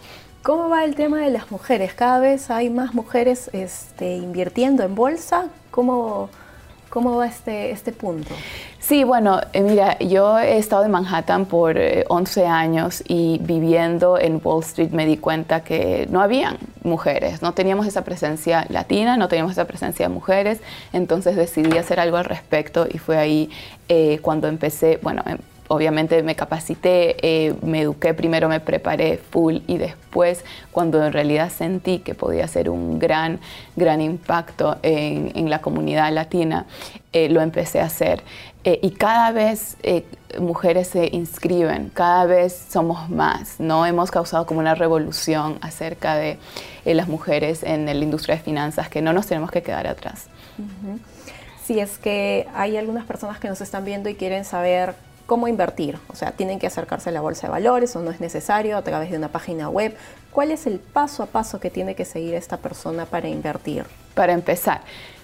¿Cómo 0.42 0.68
va 0.71 0.85
el 0.85 0.95
tema 0.95 1.21
de 1.21 1.30
las 1.30 1.50
mujeres? 1.50 1.92
Cada 1.92 2.21
vez 2.21 2.50
hay 2.50 2.71
más 2.71 2.95
mujeres 2.95 3.50
este, 3.52 4.16
invirtiendo 4.16 4.83
en 4.83 4.95
bolsa. 4.95 5.49
¿Cómo, 5.71 6.30
¿Cómo 6.88 7.16
va 7.16 7.26
este, 7.26 7.71
este 7.71 7.92
punto? 7.92 8.35
Sí, 8.80 9.04
bueno, 9.04 9.40
eh, 9.52 9.61
mira, 9.61 9.99
yo 9.99 10.38
he 10.38 10.57
estado 10.57 10.85
en 10.85 10.90
Manhattan 10.90 11.45
por 11.45 11.76
11 12.09 12.40
eh, 12.40 12.47
años 12.47 13.02
y 13.07 13.38
viviendo 13.42 14.18
en 14.18 14.40
Wall 14.42 14.62
Street 14.62 14.90
me 14.90 15.04
di 15.04 15.18
cuenta 15.18 15.61
que 15.61 16.09
no 16.11 16.23
habían 16.23 16.57
mujeres, 16.85 17.42
no 17.42 17.52
teníamos 17.52 17.87
esa 17.87 18.02
presencia 18.02 18.64
latina, 18.71 19.18
no 19.18 19.28
teníamos 19.28 19.52
esa 19.52 19.66
presencia 19.66 20.09
de 20.09 20.14
mujeres, 20.14 20.61
entonces 20.95 21.37
decidí 21.37 21.76
hacer 21.76 22.00
algo 22.00 22.16
al 22.16 22.25
respecto 22.25 22.87
y 22.90 22.97
fue 22.97 23.18
ahí 23.18 23.50
eh, 23.88 24.21
cuando 24.23 24.49
empecé, 24.49 24.99
bueno, 25.02 25.23
em, 25.26 25.38
obviamente 25.68 26.22
me 26.22 26.34
capacité, 26.34 27.16
eh, 27.22 27.54
me 27.62 27.82
eduqué, 27.82 28.14
primero 28.14 28.48
me 28.48 28.58
preparé 28.58 29.18
full 29.18 29.58
y 29.66 29.76
después 29.76 30.44
cuando 30.72 31.04
en 31.04 31.12
realidad 31.12 31.50
sentí 31.50 31.98
que 31.98 32.14
podía 32.14 32.44
hacer 32.44 32.70
un 32.70 32.98
gran, 32.98 33.38
gran 33.76 34.00
impacto 34.00 34.78
en, 34.82 35.48
la 35.48 35.60
comunidad 35.60 36.12
latina, 36.12 36.66
eh, 37.12 37.28
lo 37.28 37.40
empecé 37.40 37.80
a 37.80 37.84
hacer. 37.84 38.22
Eh, 38.64 38.80
y 38.82 38.90
cada 38.90 39.30
vez 39.30 39.76
mujeres 40.40 40.88
se 40.88 41.08
inscriben, 41.12 41.90
cada 41.94 42.26
vez 42.26 42.66
somos 42.70 43.08
más, 43.08 43.60
¿no? 43.60 43.87
Hemos 43.87 44.10
causado 44.10 44.44
como 44.46 44.60
una 44.60 44.75
revolución 44.75 45.58
acerca 45.62 46.16
de 46.16 46.38
las 46.84 47.08
mujeres 47.08 47.62
en 47.62 47.87
la 47.87 47.92
industria 47.92 48.37
de 48.37 48.42
finanzas 48.42 48.88
que 48.88 49.00
no 49.00 49.12
nos 49.12 49.26
tenemos 49.26 49.50
que 49.50 49.62
quedar 49.62 49.87
atrás. 49.87 50.26
Si 51.64 51.78
es 51.78 51.98
que 51.98 52.46
hay 52.54 52.76
algunas 52.76 53.04
personas 53.04 53.38
que 53.38 53.48
nos 53.48 53.60
están 53.60 53.84
viendo 53.84 54.08
y 54.08 54.14
quieren 54.14 54.44
saber 54.44 54.94
cómo 55.28 55.47
invertir. 55.47 55.99
O 56.08 56.16
sea, 56.16 56.32
tienen 56.32 56.58
que 56.58 56.66
acercarse 56.66 57.11
a 57.11 57.12
la 57.12 57.20
bolsa 57.20 57.47
de 57.47 57.50
valores 57.50 57.94
o 57.94 58.00
no 58.00 58.11
es 58.11 58.18
necesario 58.18 58.78
a 58.78 58.82
través 58.82 59.11
de 59.11 59.18
una 59.18 59.28
página 59.28 59.68
web. 59.68 59.94
¿Cuál 60.32 60.50
es 60.50 60.66
el 60.66 60.78
paso 60.80 61.23
a 61.23 61.26
paso 61.26 61.61
que 61.61 61.68
tiene 61.68 61.94
que 61.94 62.06
seguir 62.06 62.35
esta 62.35 62.56
persona 62.56 63.04
para 63.04 63.28
invertir? 63.28 63.85
Para 64.14 64.32
empezar, 64.32 64.80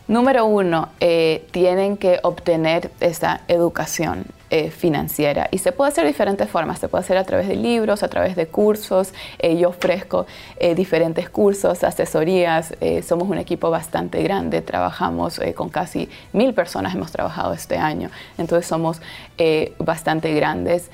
número 0.07 0.45
uno, 0.45 0.91
eh, 1.01 1.49
tienen 1.53 1.97
que 1.97 2.21
obtener 2.23 2.91
esa 3.01 3.41
educación. 3.49 4.27
Eh, 4.57 4.71
financiera. 4.71 5.49
Y 5.51 5.59
se 5.59 5.73
puede 5.73 5.91
hacer 5.91 6.05
de 6.05 6.11
diferentes 6.11 6.49
formas, 6.49 6.79
se 6.79 6.87
puede 6.87 7.03
hacer 7.03 7.17
a 7.17 7.25
través 7.25 7.49
de 7.49 7.57
libros, 7.57 8.05
a 8.05 8.09
través 8.09 8.37
de 8.37 8.47
cursos. 8.47 9.13
Eh, 9.41 9.57
yo 9.57 9.71
ofrezco 9.71 10.27
eh, 10.59 10.77
diferentes 10.77 11.29
cursos, 11.29 11.83
asesorías. 11.83 12.73
somos 13.05 13.29
un 13.29 13.39
equipo 13.39 13.69
bastante 13.71 14.23
grande, 14.23 14.63
trabajamos 14.63 15.41
con 15.57 15.71
casi 15.71 16.09
mil 16.33 16.55
personas, 16.55 16.95
hemos 16.95 17.11
trabajado 17.11 17.53
este 17.53 17.77
año. 17.79 18.11
Entonces 18.39 18.69
somos 18.69 19.01
bastante 19.79 20.33
grandes. 20.33 20.89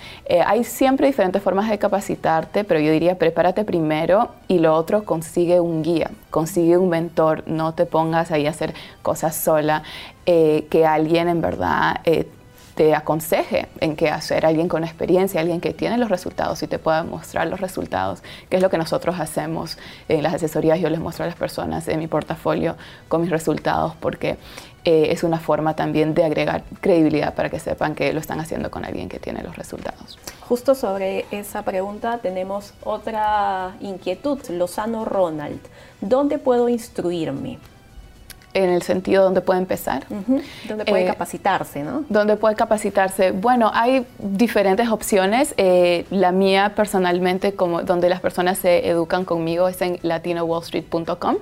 hay 0.46 0.64
siempre 0.64 1.08
diferentes 1.08 1.42
formas 1.42 1.68
de 1.68 1.76
capacitarte, 1.78 2.64
pero 2.64 2.80
yo 2.80 2.90
diría 2.90 3.18
prepárate 3.18 3.64
primero 3.64 4.30
y 4.48 4.58
lo 4.58 4.74
otro 4.74 5.04
consigue 5.04 5.60
un 5.60 5.82
guía, 5.82 6.10
consigue 6.30 6.78
un 6.78 6.88
mentor, 6.88 7.44
no 7.46 7.74
te 7.74 7.84
pongas 7.84 8.30
ahí 8.30 8.46
a 8.46 8.50
hacer 8.50 8.72
cosas 9.02 9.36
sola, 9.36 9.82
que 10.24 10.86
alguien 10.86 11.28
en 11.28 11.40
verdad 11.42 11.96
te 12.80 12.94
aconseje 12.94 13.68
en 13.80 13.94
qué 13.94 14.08
hacer, 14.08 14.46
alguien 14.46 14.66
con 14.66 14.84
experiencia, 14.84 15.42
alguien 15.42 15.60
que 15.60 15.74
tiene 15.74 15.98
los 15.98 16.08
resultados 16.08 16.62
y 16.62 16.66
te 16.66 16.78
pueda 16.78 17.02
mostrar 17.02 17.46
los 17.46 17.60
resultados, 17.60 18.22
que 18.48 18.56
es 18.56 18.62
lo 18.62 18.70
que 18.70 18.78
nosotros 18.78 19.20
hacemos 19.20 19.76
en 20.08 20.22
las 20.22 20.32
asesorías. 20.32 20.80
Yo 20.80 20.88
les 20.88 20.98
muestro 20.98 21.24
a 21.24 21.26
las 21.26 21.36
personas 21.36 21.88
en 21.88 21.98
mi 21.98 22.06
portafolio 22.06 22.76
con 23.08 23.20
mis 23.20 23.28
resultados 23.28 23.92
porque 24.00 24.38
eh, 24.86 25.08
es 25.10 25.24
una 25.24 25.38
forma 25.38 25.76
también 25.76 26.14
de 26.14 26.24
agregar 26.24 26.64
credibilidad 26.80 27.34
para 27.34 27.50
que 27.50 27.58
sepan 27.58 27.94
que 27.94 28.14
lo 28.14 28.20
están 28.20 28.40
haciendo 28.40 28.70
con 28.70 28.86
alguien 28.86 29.10
que 29.10 29.18
tiene 29.18 29.42
los 29.42 29.56
resultados. 29.56 30.18
Justo 30.40 30.74
sobre 30.74 31.26
esa 31.30 31.60
pregunta 31.64 32.16
tenemos 32.22 32.72
otra 32.82 33.76
inquietud. 33.80 34.38
Lozano 34.48 35.04
Ronald, 35.04 35.60
¿dónde 36.00 36.38
puedo 36.38 36.70
instruirme? 36.70 37.58
En 38.52 38.70
el 38.70 38.82
sentido 38.82 39.22
donde 39.22 39.40
puede 39.40 39.60
empezar. 39.60 40.04
Donde 40.08 40.84
puede 40.84 41.04
eh, 41.04 41.06
capacitarse, 41.06 41.82
¿no? 41.82 42.04
Donde 42.08 42.36
puede 42.36 42.56
capacitarse. 42.56 43.30
Bueno, 43.30 43.70
hay 43.72 44.06
diferentes 44.18 44.88
opciones. 44.88 45.54
Eh, 45.56 46.04
la 46.10 46.32
mía 46.32 46.72
personalmente, 46.74 47.54
como 47.54 47.82
donde 47.82 48.08
las 48.08 48.20
personas 48.20 48.58
se 48.58 48.88
educan 48.88 49.24
conmigo, 49.24 49.68
es 49.68 49.80
en 49.82 49.98
latinowallstreet.com, 50.02 51.36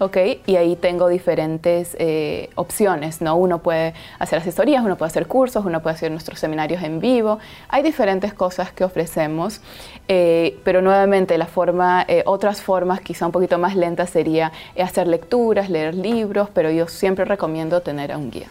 ¿ok? 0.00 0.16
Y 0.46 0.56
ahí 0.56 0.74
tengo 0.74 1.08
diferentes 1.08 1.96
eh, 2.00 2.50
opciones, 2.56 3.20
¿no? 3.20 3.36
Uno 3.36 3.58
puede 3.58 3.94
hacer 4.18 4.40
asesorías, 4.40 4.84
uno 4.84 4.96
puede 4.96 5.08
hacer 5.08 5.26
cursos, 5.26 5.64
uno 5.64 5.80
puede 5.80 5.94
hacer 5.94 6.10
nuestros 6.10 6.40
seminarios 6.40 6.82
en 6.82 6.98
vivo. 6.98 7.38
Hay 7.68 7.82
diferentes 7.82 8.34
cosas 8.34 8.72
que 8.72 8.82
ofrecemos, 8.82 9.60
pero 10.06 10.80
nuevamente 10.82 11.36
la 11.38 11.46
forma, 11.46 12.06
otras 12.24 12.62
formas 12.62 13.00
quizá 13.00 13.26
un 13.26 13.32
poquito 13.32 13.58
más 13.58 13.76
lentas 13.76 14.10
sería 14.10 14.52
hacer 14.82 15.06
lecturas, 15.06 15.68
leer 15.70 15.94
libros, 15.94 16.47
pero 16.52 16.70
yo 16.70 16.88
siempre 16.88 17.24
recomiendo 17.24 17.80
tener 17.80 18.12
a 18.12 18.18
un 18.18 18.30
guía. 18.30 18.48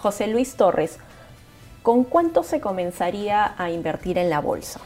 José 0.00 0.28
Luis 0.28 0.54
Torres, 0.54 0.98
¿con 1.82 2.04
cuánto 2.04 2.42
se 2.42 2.60
comenzaría 2.60 3.54
a 3.58 3.70
invertir 3.70 4.18
en 4.18 4.30
la 4.30 4.40
bolsa? 4.40 4.80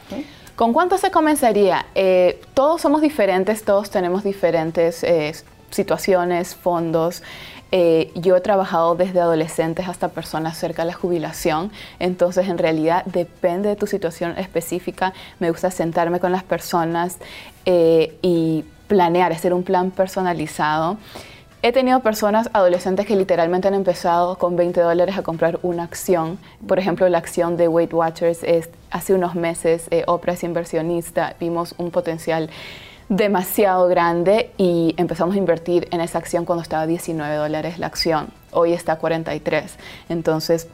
¿Con 0.55 0.71
cuánto 0.71 0.97
se 0.97 1.09
comenzaría? 1.09 1.85
Eh, 1.95 2.41
todos 2.53 2.81
somos 2.81 3.01
diferentes, 3.01 3.63
todos 3.63 3.89
tenemos 3.89 4.23
diferentes 4.23 5.03
eh, 5.03 5.33
situaciones, 5.71 6.55
fondos. 6.55 7.23
Eh, 7.71 8.11
yo 8.13 8.35
he 8.35 8.41
trabajado 8.41 8.93
desde 8.93 9.19
adolescentes 9.19 9.87
hasta 9.87 10.09
personas 10.09 10.55
cerca 10.55 10.83
de 10.83 10.91
la 10.91 10.93
jubilación, 10.93 11.71
entonces 11.97 12.47
en 12.47 12.59
realidad 12.59 13.03
depende 13.05 13.69
de 13.69 13.75
tu 13.75 13.87
situación 13.87 14.37
específica. 14.37 15.13
Me 15.39 15.49
gusta 15.49 15.71
sentarme 15.71 16.19
con 16.19 16.31
las 16.31 16.43
personas 16.43 17.17
y 17.65 18.63
planear, 18.87 19.31
hacer 19.31 19.53
un 19.55 19.63
plan 19.63 19.89
personalizado. 19.89 20.97
He 21.65 21.71
tenido 21.71 22.01
personas, 22.01 22.49
adolescentes, 22.51 23.05
que 23.05 23.15
literalmente 23.15 23.69
han 23.69 23.73
empezado 23.73 24.37
con 24.37 24.57
20 24.57 24.81
dólares 24.81 25.17
a 25.17 25.21
comprar 25.21 25.59
una 25.63 25.83
acción. 25.83 26.37
Por 26.67 26.77
ejemplo, 26.77 27.07
la 27.07 27.19
acción 27.19 27.55
de 27.55 27.69
Weight 27.69 27.93
Watchers 27.93 28.43
es, 28.43 28.69
hace 28.91 29.13
unos 29.13 29.33
meses, 29.33 29.87
eh, 29.89 30.03
Oprah 30.05 30.33
es 30.33 30.43
inversionista, 30.43 31.37
vimos 31.39 31.73
un 31.77 31.89
potencial 31.89 32.49
demasiado 33.07 33.87
grande 33.87 34.51
y 34.57 34.93
empezamos 34.97 35.35
a 35.35 35.37
invertir 35.37 35.87
en 35.91 36.01
esa 36.01 36.17
acción 36.17 36.43
cuando 36.43 36.63
estaba 36.63 36.85
19 36.85 37.33
dólares 37.33 37.79
la 37.79 37.87
acción. 37.87 38.27
Hoy 38.51 38.73
está 38.73 38.97
43. 38.97 39.77
Entonces, 40.09 40.67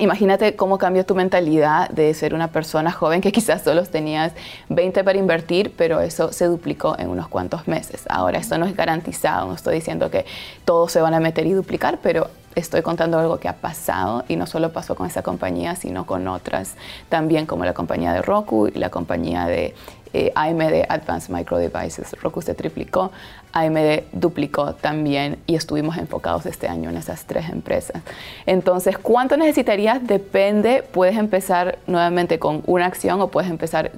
Imagínate 0.00 0.56
cómo 0.56 0.78
cambió 0.78 1.04
tu 1.04 1.14
mentalidad 1.14 1.90
de 1.90 2.14
ser 2.14 2.32
una 2.32 2.48
persona 2.48 2.90
joven 2.90 3.20
que 3.20 3.32
quizás 3.40 3.62
solo 3.62 3.84
tenías 3.84 4.32
20 4.70 5.04
para 5.04 5.18
invertir, 5.18 5.74
pero 5.76 6.00
eso 6.00 6.32
se 6.32 6.46
duplicó 6.46 6.98
en 6.98 7.10
unos 7.10 7.28
cuantos 7.28 7.68
meses. 7.68 8.04
Ahora, 8.08 8.38
esto 8.38 8.56
no 8.56 8.64
es 8.64 8.74
garantizado, 8.74 9.46
no 9.46 9.54
estoy 9.54 9.74
diciendo 9.74 10.10
que 10.10 10.24
todos 10.64 10.90
se 10.90 11.02
van 11.02 11.12
a 11.12 11.20
meter 11.20 11.46
y 11.46 11.52
duplicar, 11.52 11.98
pero 12.02 12.28
estoy 12.54 12.80
contando 12.80 13.18
algo 13.18 13.38
que 13.38 13.48
ha 13.48 13.56
pasado 13.56 14.24
y 14.26 14.36
no 14.36 14.46
solo 14.46 14.72
pasó 14.72 14.94
con 14.94 15.06
esa 15.06 15.22
compañía, 15.22 15.76
sino 15.76 16.06
con 16.06 16.26
otras 16.28 16.76
también, 17.10 17.44
como 17.44 17.66
la 17.66 17.74
compañía 17.74 18.14
de 18.14 18.22
Roku 18.22 18.68
y 18.68 18.78
la 18.78 18.88
compañía 18.88 19.44
de 19.44 19.74
eh, 20.12 20.32
AMD 20.34 20.86
Advanced 20.88 21.32
Micro 21.34 21.58
Devices. 21.58 22.14
Roku 22.22 22.42
se 22.42 22.54
triplicó, 22.54 23.12
AMD 23.52 24.02
duplicó 24.12 24.74
también 24.74 25.38
y 25.46 25.54
estuvimos 25.54 25.96
enfocados 25.98 26.46
este 26.46 26.68
año 26.68 26.90
en 26.90 26.96
esas 26.96 27.24
tres 27.24 27.48
empresas. 27.48 28.02
Entonces, 28.46 28.98
¿cuánto 28.98 29.36
necesitarías? 29.36 30.06
Depende, 30.06 30.82
puedes 30.82 31.16
empezar 31.16 31.78
nuevamente 31.86 32.38
con 32.38 32.62
una 32.66 32.86
acción 32.86 33.20
o 33.20 33.28
puedes 33.28 33.50
empezar 33.50 33.92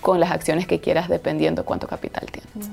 con 0.00 0.20
las 0.20 0.30
acciones 0.30 0.66
que 0.66 0.80
quieras 0.80 1.08
dependiendo 1.08 1.64
cuánto 1.64 1.86
capital 1.86 2.26
tienes. 2.30 2.70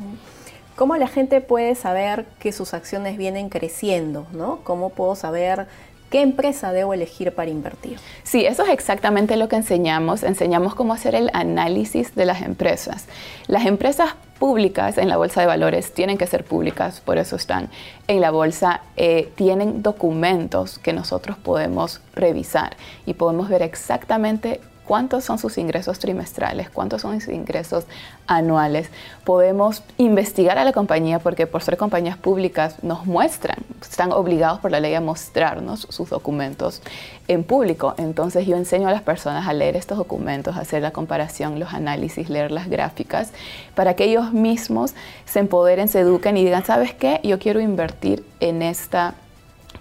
¿Cómo 0.75 0.97
la 0.97 1.07
gente 1.07 1.39
puede 1.39 1.75
saber 1.75 2.25
que 2.39 2.51
sus 2.51 2.73
acciones 2.73 3.17
vienen 3.17 3.49
creciendo? 3.49 4.27
¿no? 4.33 4.59
¿Cómo 4.63 4.89
puedo 4.89 5.15
saber 5.15 5.67
¿Qué 6.15 6.21
empresa 6.21 6.71
debo 6.71 6.93
elegir 6.93 7.33
para 7.33 7.51
invertir? 7.51 7.99
Sí, 8.23 8.45
eso 8.45 8.63
es 8.63 8.69
exactamente 8.69 9.35
lo 9.35 9.49
que 9.49 9.57
enseñamos. 9.57 10.23
Enseñamos 10.23 10.73
cómo 10.73 10.93
hacer 10.93 11.13
el 11.13 11.29
análisis 11.33 12.15
de 12.15 12.25
las 12.25 12.41
empresas. 12.41 13.07
Las 13.47 13.65
empresas 13.65 14.15
públicas 14.39 14.97
en 14.97 15.09
la 15.09 15.17
bolsa 15.17 15.41
de 15.41 15.47
valores 15.47 15.93
tienen 15.93 16.17
que 16.17 16.25
ser 16.25 16.45
públicas, 16.45 17.01
por 17.01 17.17
eso 17.17 17.35
están 17.35 17.69
en 18.07 18.21
la 18.21 18.31
bolsa, 18.31 18.79
eh, 18.95 19.29
tienen 19.35 19.83
documentos 19.83 20.79
que 20.79 20.93
nosotros 20.93 21.35
podemos 21.37 21.99
revisar 22.13 22.77
y 23.05 23.15
podemos 23.15 23.49
ver 23.49 23.61
exactamente 23.61 24.61
cuántos 24.85 25.23
son 25.23 25.37
sus 25.37 25.57
ingresos 25.57 25.99
trimestrales, 25.99 26.69
cuántos 26.69 27.01
son 27.01 27.19
sus 27.19 27.33
ingresos 27.33 27.85
anuales. 28.27 28.89
Podemos 29.23 29.83
investigar 29.97 30.57
a 30.57 30.63
la 30.63 30.73
compañía 30.73 31.19
porque 31.19 31.47
por 31.47 31.63
ser 31.63 31.77
compañías 31.77 32.17
públicas 32.17 32.83
nos 32.83 33.05
muestran, 33.05 33.57
están 33.81 34.11
obligados 34.11 34.59
por 34.59 34.71
la 34.71 34.79
ley 34.79 34.93
a 34.93 35.01
mostrarnos 35.01 35.87
sus 35.89 36.09
documentos 36.09 36.81
en 37.27 37.43
público. 37.43 37.95
Entonces 37.97 38.45
yo 38.45 38.55
enseño 38.55 38.87
a 38.87 38.91
las 38.91 39.01
personas 39.01 39.47
a 39.47 39.53
leer 39.53 39.75
estos 39.75 39.97
documentos, 39.97 40.55
a 40.55 40.61
hacer 40.61 40.81
la 40.81 40.91
comparación, 40.91 41.59
los 41.59 41.73
análisis, 41.73 42.29
leer 42.29 42.51
las 42.51 42.69
gráficas, 42.69 43.31
para 43.73 43.95
que 43.95 44.05
ellos 44.05 44.33
mismos 44.33 44.93
se 45.25 45.39
empoderen, 45.39 45.87
se 45.87 46.01
eduquen 46.01 46.37
y 46.37 46.45
digan, 46.45 46.65
¿sabes 46.65 46.93
qué? 46.93 47.19
Yo 47.23 47.39
quiero 47.39 47.59
invertir 47.59 48.23
en 48.39 48.61
esta 48.61 49.15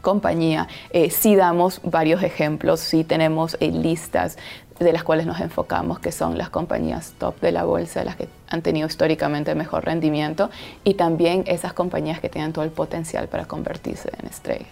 compañía. 0.04 0.68
Eh, 0.90 1.10
sí 1.10 1.34
damos 1.34 1.80
varios 1.82 2.22
ejemplos, 2.22 2.78
sí 2.78 3.02
tenemos 3.02 3.56
eh, 3.58 3.72
listas 3.72 4.36
de 4.78 4.92
las 4.92 5.04
cuales 5.04 5.26
nos 5.26 5.40
enfocamos, 5.40 5.98
que 6.00 6.12
son 6.12 6.36
las 6.36 6.50
compañías 6.50 7.14
top 7.18 7.40
de 7.40 7.52
la 7.52 7.64
bolsa, 7.64 8.04
las 8.04 8.16
que 8.16 8.28
han 8.48 8.62
tenido 8.62 8.86
históricamente 8.86 9.54
mejor 9.54 9.84
rendimiento, 9.84 10.50
y 10.82 10.94
también 10.94 11.44
esas 11.46 11.72
compañías 11.72 12.20
que 12.20 12.28
tienen 12.28 12.52
todo 12.52 12.64
el 12.64 12.70
potencial 12.70 13.28
para 13.28 13.46
convertirse 13.46 14.10
en 14.20 14.26
estrellas. 14.26 14.68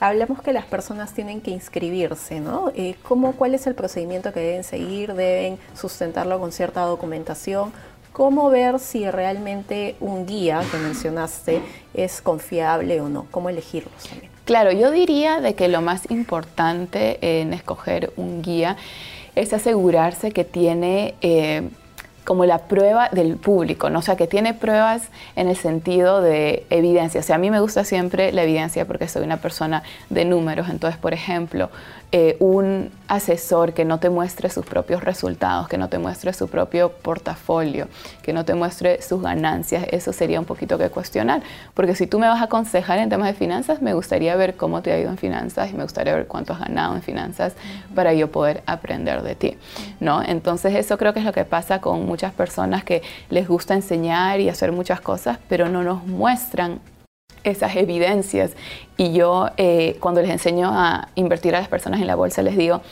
hablamos 0.00 0.42
que 0.42 0.52
las 0.52 0.66
personas 0.66 1.12
tienen 1.14 1.40
que 1.40 1.50
inscribirse, 1.50 2.40
¿no? 2.40 2.70
Eh, 2.74 2.96
¿cómo, 3.02 3.32
¿Cuál 3.32 3.54
es 3.54 3.66
el 3.66 3.74
procedimiento 3.74 4.32
que 4.32 4.40
deben 4.40 4.64
seguir? 4.64 5.14
¿Deben 5.14 5.58
sustentarlo 5.74 6.38
con 6.38 6.52
cierta 6.52 6.82
documentación? 6.82 7.72
¿Cómo 8.12 8.48
ver 8.50 8.78
si 8.78 9.10
realmente 9.10 9.96
un 10.00 10.26
guía 10.26 10.62
que 10.70 10.78
mencionaste 10.78 11.60
es 11.92 12.22
confiable 12.22 13.00
o 13.00 13.08
no? 13.08 13.26
¿Cómo 13.30 13.50
elegirlos 13.50 14.04
también? 14.08 14.35
Claro, 14.46 14.70
yo 14.70 14.92
diría 14.92 15.40
de 15.40 15.56
que 15.56 15.66
lo 15.66 15.82
más 15.82 16.08
importante 16.08 17.18
en 17.20 17.52
escoger 17.52 18.12
un 18.16 18.42
guía 18.42 18.76
es 19.34 19.52
asegurarse 19.52 20.30
que 20.30 20.44
tiene... 20.44 21.14
Eh, 21.20 21.68
como 22.24 22.44
la 22.44 22.58
prueba 22.66 23.08
del 23.12 23.36
público, 23.36 23.88
¿no? 23.88 24.00
o 24.00 24.02
sea, 24.02 24.16
que 24.16 24.26
tiene 24.26 24.52
pruebas 24.52 25.10
en 25.36 25.48
el 25.48 25.54
sentido 25.54 26.20
de 26.20 26.66
evidencia. 26.70 27.20
O 27.20 27.22
sea, 27.22 27.36
a 27.36 27.38
mí 27.38 27.52
me 27.52 27.60
gusta 27.60 27.84
siempre 27.84 28.32
la 28.32 28.42
evidencia 28.42 28.84
porque 28.84 29.06
soy 29.06 29.22
una 29.22 29.36
persona 29.36 29.84
de 30.10 30.24
números. 30.24 30.68
Entonces, 30.68 30.98
por 30.98 31.14
ejemplo, 31.14 31.70
eh, 32.12 32.36
un 32.38 32.90
asesor 33.08 33.72
que 33.72 33.84
no 33.84 33.98
te 33.98 34.10
muestre 34.10 34.48
sus 34.48 34.64
propios 34.64 35.02
resultados, 35.02 35.68
que 35.68 35.76
no 35.76 35.88
te 35.88 35.98
muestre 35.98 36.32
su 36.32 36.48
propio 36.48 36.90
portafolio, 36.90 37.88
que 38.22 38.32
no 38.32 38.44
te 38.44 38.54
muestre 38.54 39.02
sus 39.02 39.22
ganancias, 39.22 39.86
eso 39.90 40.12
sería 40.12 40.38
un 40.38 40.46
poquito 40.46 40.78
que 40.78 40.88
cuestionar. 40.88 41.42
Porque 41.74 41.94
si 41.94 42.06
tú 42.06 42.18
me 42.18 42.28
vas 42.28 42.40
a 42.40 42.44
aconsejar 42.44 42.98
en 42.98 43.08
temas 43.08 43.28
de 43.28 43.34
finanzas, 43.34 43.82
me 43.82 43.92
gustaría 43.92 44.36
ver 44.36 44.56
cómo 44.56 44.82
te 44.82 44.92
ha 44.92 44.98
ido 44.98 45.10
en 45.10 45.18
finanzas 45.18 45.70
y 45.70 45.74
me 45.74 45.82
gustaría 45.82 46.14
ver 46.14 46.26
cuánto 46.26 46.52
has 46.52 46.60
ganado 46.60 46.94
en 46.94 47.02
finanzas 47.02 47.54
para 47.94 48.14
yo 48.14 48.30
poder 48.30 48.62
aprender 48.66 49.22
de 49.22 49.34
ti. 49.34 49.56
¿no? 50.00 50.22
Entonces 50.22 50.74
eso 50.74 50.98
creo 50.98 51.12
que 51.12 51.20
es 51.20 51.24
lo 51.24 51.32
que 51.32 51.44
pasa 51.44 51.80
con 51.80 52.06
muchas 52.06 52.32
personas 52.32 52.84
que 52.84 53.02
les 53.30 53.48
gusta 53.48 53.74
enseñar 53.74 54.40
y 54.40 54.48
hacer 54.48 54.72
muchas 54.72 55.00
cosas, 55.00 55.38
pero 55.48 55.68
no 55.68 55.82
nos 55.82 56.06
muestran 56.06 56.80
esas 57.46 57.76
evidencias. 57.76 58.52
Y 58.96 59.12
yo 59.12 59.50
eh, 59.56 59.96
cuando 60.00 60.20
les 60.20 60.30
enseño 60.30 60.70
a 60.72 61.08
invertir 61.14 61.54
a 61.54 61.60
las 61.60 61.68
personas 61.68 62.00
en 62.00 62.06
la 62.06 62.14
bolsa, 62.14 62.42
les 62.42 62.56
digo, 62.56 62.82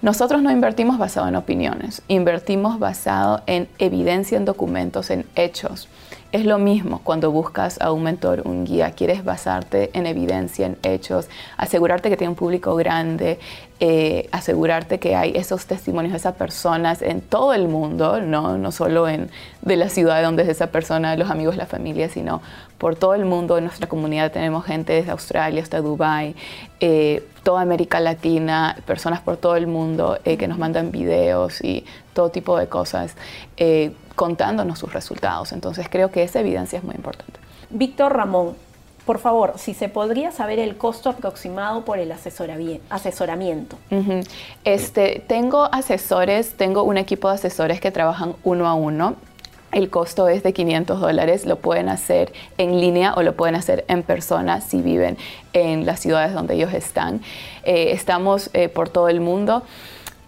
nosotros 0.00 0.42
no 0.42 0.50
invertimos 0.50 0.98
basado 0.98 1.28
en 1.28 1.36
opiniones, 1.36 2.02
invertimos 2.08 2.78
basado 2.78 3.42
en 3.46 3.68
evidencia, 3.78 4.36
en 4.36 4.44
documentos, 4.44 5.10
en 5.10 5.26
hechos. 5.36 5.88
Es 6.32 6.46
lo 6.46 6.58
mismo 6.58 7.02
cuando 7.04 7.30
buscas 7.30 7.78
a 7.82 7.92
un 7.92 8.04
mentor, 8.04 8.40
un 8.46 8.64
guía, 8.64 8.92
quieres 8.92 9.22
basarte 9.22 9.90
en 9.92 10.06
evidencia, 10.06 10.64
en 10.64 10.78
hechos, 10.82 11.28
asegurarte 11.58 12.08
que 12.08 12.16
tiene 12.16 12.30
un 12.30 12.36
público 12.36 12.74
grande, 12.74 13.38
eh, 13.80 14.30
asegurarte 14.32 14.98
que 14.98 15.14
hay 15.14 15.32
esos 15.36 15.66
testimonios 15.66 16.12
de 16.12 16.16
esas 16.16 16.34
personas 16.34 17.02
en 17.02 17.20
todo 17.20 17.52
el 17.52 17.68
mundo, 17.68 18.22
no, 18.22 18.56
no 18.56 18.72
solo 18.72 19.10
en, 19.10 19.28
de 19.60 19.76
la 19.76 19.90
ciudad 19.90 20.22
donde 20.22 20.44
es 20.44 20.48
esa 20.48 20.68
persona, 20.68 21.16
los 21.16 21.30
amigos, 21.30 21.58
la 21.58 21.66
familia, 21.66 22.08
sino 22.08 22.40
por 22.78 22.96
todo 22.96 23.12
el 23.12 23.26
mundo. 23.26 23.58
En 23.58 23.64
nuestra 23.64 23.86
comunidad 23.86 24.32
tenemos 24.32 24.64
gente 24.64 24.94
desde 24.94 25.10
Australia 25.10 25.62
hasta 25.62 25.82
Dubái, 25.82 26.34
eh, 26.80 27.28
toda 27.42 27.60
América 27.60 28.00
Latina, 28.00 28.74
personas 28.86 29.20
por 29.20 29.36
todo 29.36 29.56
el 29.56 29.66
mundo 29.66 30.18
eh, 30.24 30.38
que 30.38 30.48
nos 30.48 30.56
mandan 30.56 30.92
videos 30.92 31.62
y 31.62 31.84
todo 32.14 32.30
tipo 32.30 32.56
de 32.56 32.68
cosas 32.68 33.16
contándonos 34.14 34.78
sus 34.78 34.92
resultados. 34.92 35.52
Entonces 35.52 35.86
creo 35.90 36.10
que 36.10 36.22
esa 36.22 36.40
evidencia 36.40 36.78
es 36.78 36.84
muy 36.84 36.94
importante. 36.94 37.40
Víctor 37.70 38.14
Ramón, 38.14 38.54
por 39.04 39.18
favor, 39.18 39.54
si 39.56 39.74
se 39.74 39.88
podría 39.88 40.30
saber 40.30 40.58
el 40.58 40.76
costo 40.76 41.10
aproximado 41.10 41.84
por 41.84 41.98
el 41.98 42.12
asesoramiento. 42.12 43.76
este, 44.64 45.24
tengo 45.26 45.68
asesores, 45.72 46.56
tengo 46.56 46.84
un 46.84 46.98
equipo 46.98 47.28
de 47.28 47.34
asesores 47.34 47.80
que 47.80 47.90
trabajan 47.90 48.36
uno 48.44 48.68
a 48.68 48.74
uno. 48.74 49.16
El 49.72 49.88
costo 49.88 50.28
es 50.28 50.42
de 50.42 50.52
500 50.52 51.00
dólares, 51.00 51.46
lo 51.46 51.56
pueden 51.56 51.88
hacer 51.88 52.32
en 52.58 52.78
línea 52.78 53.14
o 53.14 53.22
lo 53.22 53.34
pueden 53.34 53.54
hacer 53.54 53.86
en 53.88 54.02
persona 54.02 54.60
si 54.60 54.82
viven 54.82 55.16
en 55.54 55.86
las 55.86 55.98
ciudades 55.98 56.34
donde 56.34 56.54
ellos 56.54 56.74
están. 56.74 57.22
Eh, 57.64 57.92
estamos 57.92 58.50
eh, 58.52 58.68
por 58.68 58.90
todo 58.90 59.08
el 59.08 59.20
mundo. 59.20 59.62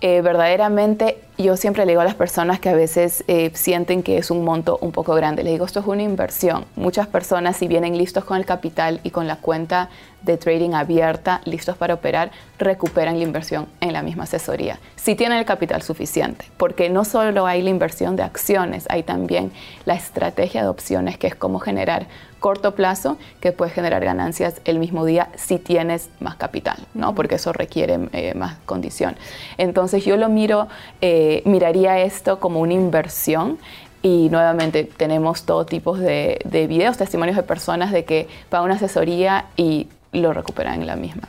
Eh, 0.01 0.21
verdaderamente 0.21 1.19
yo 1.37 1.57
siempre 1.57 1.85
le 1.85 1.93
digo 1.93 2.01
a 2.01 2.05
las 2.05 2.15
personas 2.15 2.61
que 2.61 2.69
a 2.69 2.75
veces 2.75 3.25
eh, 3.27 3.51
sienten 3.55 4.03
que 4.03 4.19
es 4.19 4.31
un 4.31 4.45
monto 4.45 4.79
un 4.81 4.93
poco 4.93 5.15
grande, 5.15 5.43
les 5.43 5.53
digo, 5.53 5.67
esto 5.67 5.81
es 5.81 5.87
una 5.87 6.03
inversión. 6.03 6.65
Muchas 6.77 7.09
personas 7.09 7.57
si 7.57 7.67
vienen 7.67 7.99
listos 7.99 8.25
con 8.25 8.37
el 8.37 8.47
capital 8.47 9.01
y 9.03 9.11
con 9.11 9.27
la 9.27 9.37
cuenta 9.37 9.89
de 10.23 10.37
trading 10.37 10.73
abierta, 10.73 11.41
listos 11.45 11.77
para 11.77 11.95
operar, 11.95 12.31
recuperan 12.59 13.19
la 13.19 13.25
inversión 13.25 13.67
en 13.81 13.93
la 13.93 14.03
misma 14.03 14.25
asesoría. 14.25 14.79
Si 14.97 15.15
tienen 15.15 15.39
el 15.39 15.45
capital 15.45 15.83
suficiente, 15.83 16.47
porque 16.57 16.89
no 16.89 17.05
solo 17.05 17.47
hay 17.47 17.63
la 17.63 17.71
inversión 17.71 18.17
de 18.17 18.23
acciones, 18.23 18.87
hay 18.89 19.03
también 19.03 19.53
la 19.85 19.95
estrategia 19.95 20.63
de 20.63 20.69
opciones, 20.69 21.19
que 21.19 21.27
es 21.27 21.35
cómo 21.35 21.59
generar 21.59 22.07
corto 22.45 22.75
plazo, 22.75 23.17
que 23.41 23.53
puedes 23.53 23.73
generar 23.73 24.05
ganancias 24.05 24.61
el 24.67 24.79
mismo 24.79 25.07
día 25.07 25.31
si 25.35 25.59
tienes 25.59 26.11
más 26.21 26.37
capital, 26.37 26.77
¿no? 26.93 27.15
porque 27.15 27.37
eso 27.37 27.55
requiere 27.55 27.99
eh, 28.13 28.35
más 28.35 28.57
condición. 28.67 29.17
Entonces 29.57 30.05
yo 30.05 30.19
lo 30.19 30.29
miro, 30.29 30.69
eh, 31.01 31.24
miraría 31.45 32.01
esto 32.01 32.41
como 32.41 32.61
una 32.61 32.75
inversión 32.75 33.59
y 34.03 34.29
nuevamente 34.31 34.85
tenemos 34.85 35.45
todo 35.45 35.65
tipo 35.65 35.97
de, 35.97 36.39
de 36.45 36.67
videos, 36.67 36.97
testimonios 36.97 37.37
de 37.37 37.43
personas 37.43 37.91
de 37.91 38.05
que 38.05 38.29
pagan 38.51 38.67
una 38.67 38.75
asesoría 38.75 39.47
y 39.57 39.89
lo 40.13 40.33
recuperan 40.33 40.81
en 40.81 40.87
la 40.87 40.97
misma. 40.97 41.29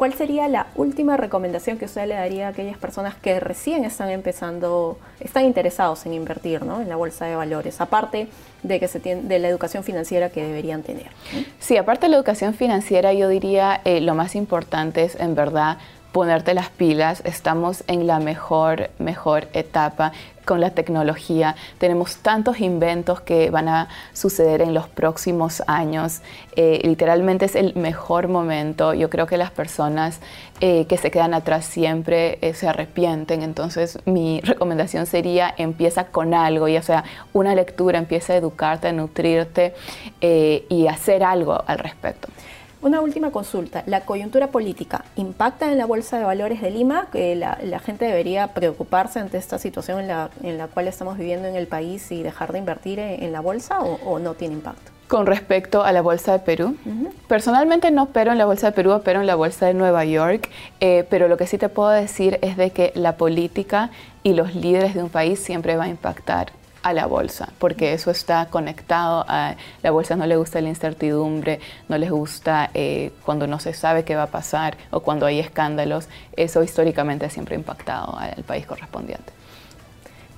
¿Cuál 0.00 0.14
sería 0.14 0.48
la 0.48 0.68
última 0.76 1.18
recomendación 1.18 1.76
que 1.76 1.84
usted 1.84 2.08
le 2.08 2.14
daría 2.14 2.46
a 2.46 2.50
aquellas 2.52 2.78
personas 2.78 3.14
que 3.16 3.38
recién 3.38 3.84
están 3.84 4.08
empezando, 4.08 4.98
están 5.20 5.44
interesados 5.44 6.06
en 6.06 6.14
invertir 6.14 6.64
¿no? 6.64 6.80
en 6.80 6.88
la 6.88 6.96
bolsa 6.96 7.26
de 7.26 7.36
valores, 7.36 7.82
aparte 7.82 8.28
de, 8.62 8.80
que 8.80 8.88
se 8.88 8.98
tiene, 8.98 9.20
de 9.24 9.38
la 9.38 9.48
educación 9.48 9.84
financiera 9.84 10.30
que 10.30 10.42
deberían 10.42 10.82
tener? 10.82 11.08
Sí, 11.58 11.76
aparte 11.76 12.06
de 12.06 12.12
la 12.12 12.16
educación 12.16 12.54
financiera, 12.54 13.12
yo 13.12 13.28
diría 13.28 13.82
eh, 13.84 14.00
lo 14.00 14.14
más 14.14 14.36
importante 14.36 15.04
es 15.04 15.20
en 15.20 15.34
verdad 15.34 15.76
ponerte 16.12 16.54
las 16.54 16.68
pilas, 16.70 17.22
estamos 17.24 17.84
en 17.86 18.06
la 18.06 18.18
mejor, 18.18 18.90
mejor 18.98 19.48
etapa 19.52 20.12
con 20.44 20.60
la 20.60 20.70
tecnología. 20.70 21.54
Tenemos 21.78 22.16
tantos 22.16 22.60
inventos 22.60 23.20
que 23.20 23.50
van 23.50 23.68
a 23.68 23.88
suceder 24.12 24.62
en 24.62 24.74
los 24.74 24.88
próximos 24.88 25.62
años. 25.68 26.22
Eh, 26.56 26.80
literalmente 26.82 27.44
es 27.44 27.54
el 27.54 27.76
mejor 27.76 28.26
momento. 28.26 28.92
Yo 28.94 29.10
creo 29.10 29.26
que 29.26 29.36
las 29.36 29.52
personas 29.52 30.18
eh, 30.60 30.86
que 30.86 30.96
se 30.96 31.12
quedan 31.12 31.34
atrás 31.34 31.66
siempre 31.66 32.38
eh, 32.40 32.54
se 32.54 32.66
arrepienten. 32.66 33.42
Entonces 33.42 33.98
mi 34.06 34.40
recomendación 34.40 35.06
sería 35.06 35.54
empieza 35.56 36.06
con 36.06 36.34
algo, 36.34 36.66
ya 36.66 36.82
sea 36.82 37.04
una 37.32 37.54
lectura, 37.54 37.98
empieza 37.98 38.32
a 38.32 38.36
educarte, 38.36 38.88
a 38.88 38.92
nutrirte 38.92 39.74
y 40.20 40.86
hacer 40.88 41.22
algo 41.22 41.62
al 41.66 41.78
respecto. 41.78 42.28
Una 42.82 43.02
última 43.02 43.30
consulta. 43.30 43.82
¿La 43.84 44.00
coyuntura 44.00 44.46
política 44.46 45.04
impacta 45.14 45.70
en 45.70 45.76
la 45.76 45.84
Bolsa 45.84 46.16
de 46.16 46.24
Valores 46.24 46.62
de 46.62 46.70
Lima? 46.70 47.08
¿Que 47.12 47.36
la, 47.36 47.78
gente 47.78 48.06
debería 48.06 48.48
preocuparse 48.54 49.18
ante 49.18 49.36
esta 49.36 49.58
situación 49.58 50.00
en 50.00 50.08
la, 50.08 50.30
en 50.42 50.56
la, 50.56 50.66
cual 50.66 50.88
estamos 50.88 51.18
viviendo 51.18 51.46
en 51.46 51.56
el 51.56 51.66
país 51.66 52.10
y 52.10 52.22
dejar 52.22 52.52
de 52.52 52.58
invertir 52.58 52.98
en, 52.98 53.32
la 53.32 53.40
bolsa 53.40 53.80
o, 53.80 54.18
no 54.18 54.32
tiene 54.32 54.54
impacto? 54.54 54.92
Con 55.08 55.26
respecto 55.26 55.82
a 55.82 55.92
la 55.92 56.00
Bolsa 56.02 56.32
de 56.32 56.38
Perú, 56.38 56.76
personalmente 57.26 57.90
no 57.90 58.06
pero 58.06 58.30
en 58.32 58.38
la 58.38 58.46
Bolsa 58.46 58.68
de 58.68 58.72
Perú, 58.72 59.02
pero 59.04 59.20
en 59.20 59.26
la 59.26 59.34
Bolsa 59.34 59.66
de 59.66 59.74
Nueva 59.74 60.04
York, 60.04 60.48
eh, 60.78 61.04
pero 61.10 61.26
lo 61.26 61.36
que 61.36 61.48
sí 61.48 61.58
te 61.58 61.68
puedo 61.68 61.90
decir 61.90 62.38
es 62.42 62.56
de 62.56 62.70
que 62.70 62.92
la 62.94 63.16
política 63.16 63.90
y 64.22 64.34
los 64.34 64.54
líderes 64.54 64.94
de 64.94 65.02
un 65.02 65.10
país 65.10 65.40
siempre 65.40 65.76
va 65.76 65.84
a 65.84 65.88
impactar 65.88 66.52
a 66.82 66.92
la 66.92 67.06
bolsa, 67.06 67.50
porque 67.58 67.92
eso 67.92 68.10
está 68.10 68.46
conectado 68.46 69.24
a 69.28 69.56
la 69.82 69.90
bolsa 69.90 70.16
no 70.16 70.26
le 70.26 70.36
gusta 70.36 70.60
la 70.60 70.68
incertidumbre, 70.68 71.60
no 71.88 71.98
les 71.98 72.10
gusta 72.10 72.70
eh, 72.74 73.12
cuando 73.24 73.46
no 73.46 73.58
se 73.58 73.74
sabe 73.74 74.04
qué 74.04 74.16
va 74.16 74.24
a 74.24 74.30
pasar 74.30 74.76
o 74.90 75.00
cuando 75.00 75.26
hay 75.26 75.40
escándalos, 75.40 76.08
eso 76.36 76.62
históricamente 76.62 77.28
siempre 77.30 77.56
ha 77.56 77.58
impactado 77.58 78.16
al 78.16 78.42
país 78.44 78.66
correspondiente. 78.66 79.39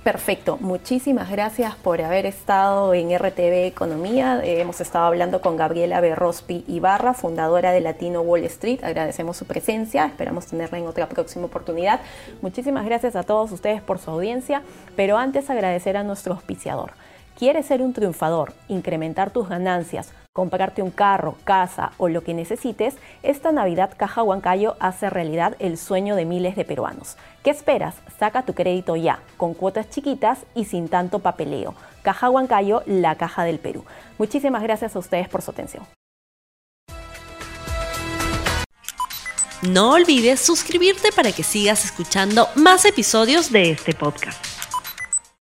Perfecto, 0.03 0.57
muchísimas 0.59 1.31
gracias 1.31 1.75
por 1.75 2.01
haber 2.01 2.25
estado 2.25 2.93
en 2.93 3.17
RTV 3.17 3.67
Economía. 3.67 4.41
Eh, 4.43 4.59
hemos 4.59 4.81
estado 4.81 5.05
hablando 5.05 5.39
con 5.39 5.55
Gabriela 5.55 6.01
Berrospi 6.01 6.65
Ibarra, 6.67 7.13
fundadora 7.13 7.71
de 7.71 7.79
Latino 7.79 8.19
Wall 8.19 8.43
Street. 8.43 8.83
Agradecemos 8.83 9.37
su 9.37 9.45
presencia, 9.45 10.05
esperamos 10.05 10.47
tenerla 10.47 10.77
en 10.77 10.87
otra 10.87 11.07
próxima 11.07 11.45
oportunidad. 11.45 12.01
Muchísimas 12.41 12.83
gracias 12.83 13.15
a 13.15 13.23
todos 13.23 13.53
ustedes 13.53 13.81
por 13.81 13.97
su 13.97 14.11
audiencia, 14.11 14.61
pero 14.97 15.17
antes 15.17 15.49
agradecer 15.49 15.95
a 15.95 16.03
nuestro 16.03 16.33
auspiciador. 16.33 16.91
¿Quieres 17.39 17.65
ser 17.65 17.81
un 17.81 17.93
triunfador, 17.93 18.51
incrementar 18.67 19.31
tus 19.31 19.47
ganancias, 19.47 20.11
comprarte 20.33 20.81
un 20.81 20.89
carro, 20.89 21.37
casa 21.43 21.91
o 21.97 22.09
lo 22.09 22.23
que 22.23 22.33
necesites? 22.33 22.95
Esta 23.21 23.51
Navidad 23.51 23.93
Caja 23.95 24.23
Huancayo 24.23 24.75
hace 24.79 25.09
realidad 25.09 25.55
el 25.59 25.77
sueño 25.77 26.15
de 26.15 26.25
miles 26.25 26.55
de 26.55 26.65
peruanos. 26.65 27.17
¿Qué 27.43 27.51
esperas? 27.51 27.95
Saca 28.19 28.43
tu 28.43 28.53
crédito 28.53 28.95
ya, 28.95 29.19
con 29.37 29.53
cuotas 29.53 29.89
chiquitas 29.89 30.39
y 30.55 30.65
sin 30.65 30.89
tanto 30.89 31.19
papeleo. 31.19 31.75
Caja 32.01 32.31
Huancayo, 32.31 32.81
la 32.87 33.15
caja 33.15 33.43
del 33.43 33.59
Perú. 33.59 33.85
Muchísimas 34.17 34.63
gracias 34.63 34.95
a 34.95 34.99
ustedes 34.99 35.29
por 35.29 35.43
su 35.43 35.51
atención. 35.51 35.85
No 39.61 39.91
olvides 39.91 40.41
suscribirte 40.41 41.11
para 41.13 41.31
que 41.31 41.43
sigas 41.43 41.85
escuchando 41.85 42.49
más 42.55 42.83
episodios 42.83 43.49
de 43.49 43.71
este 43.71 43.93
podcast. 43.93 44.62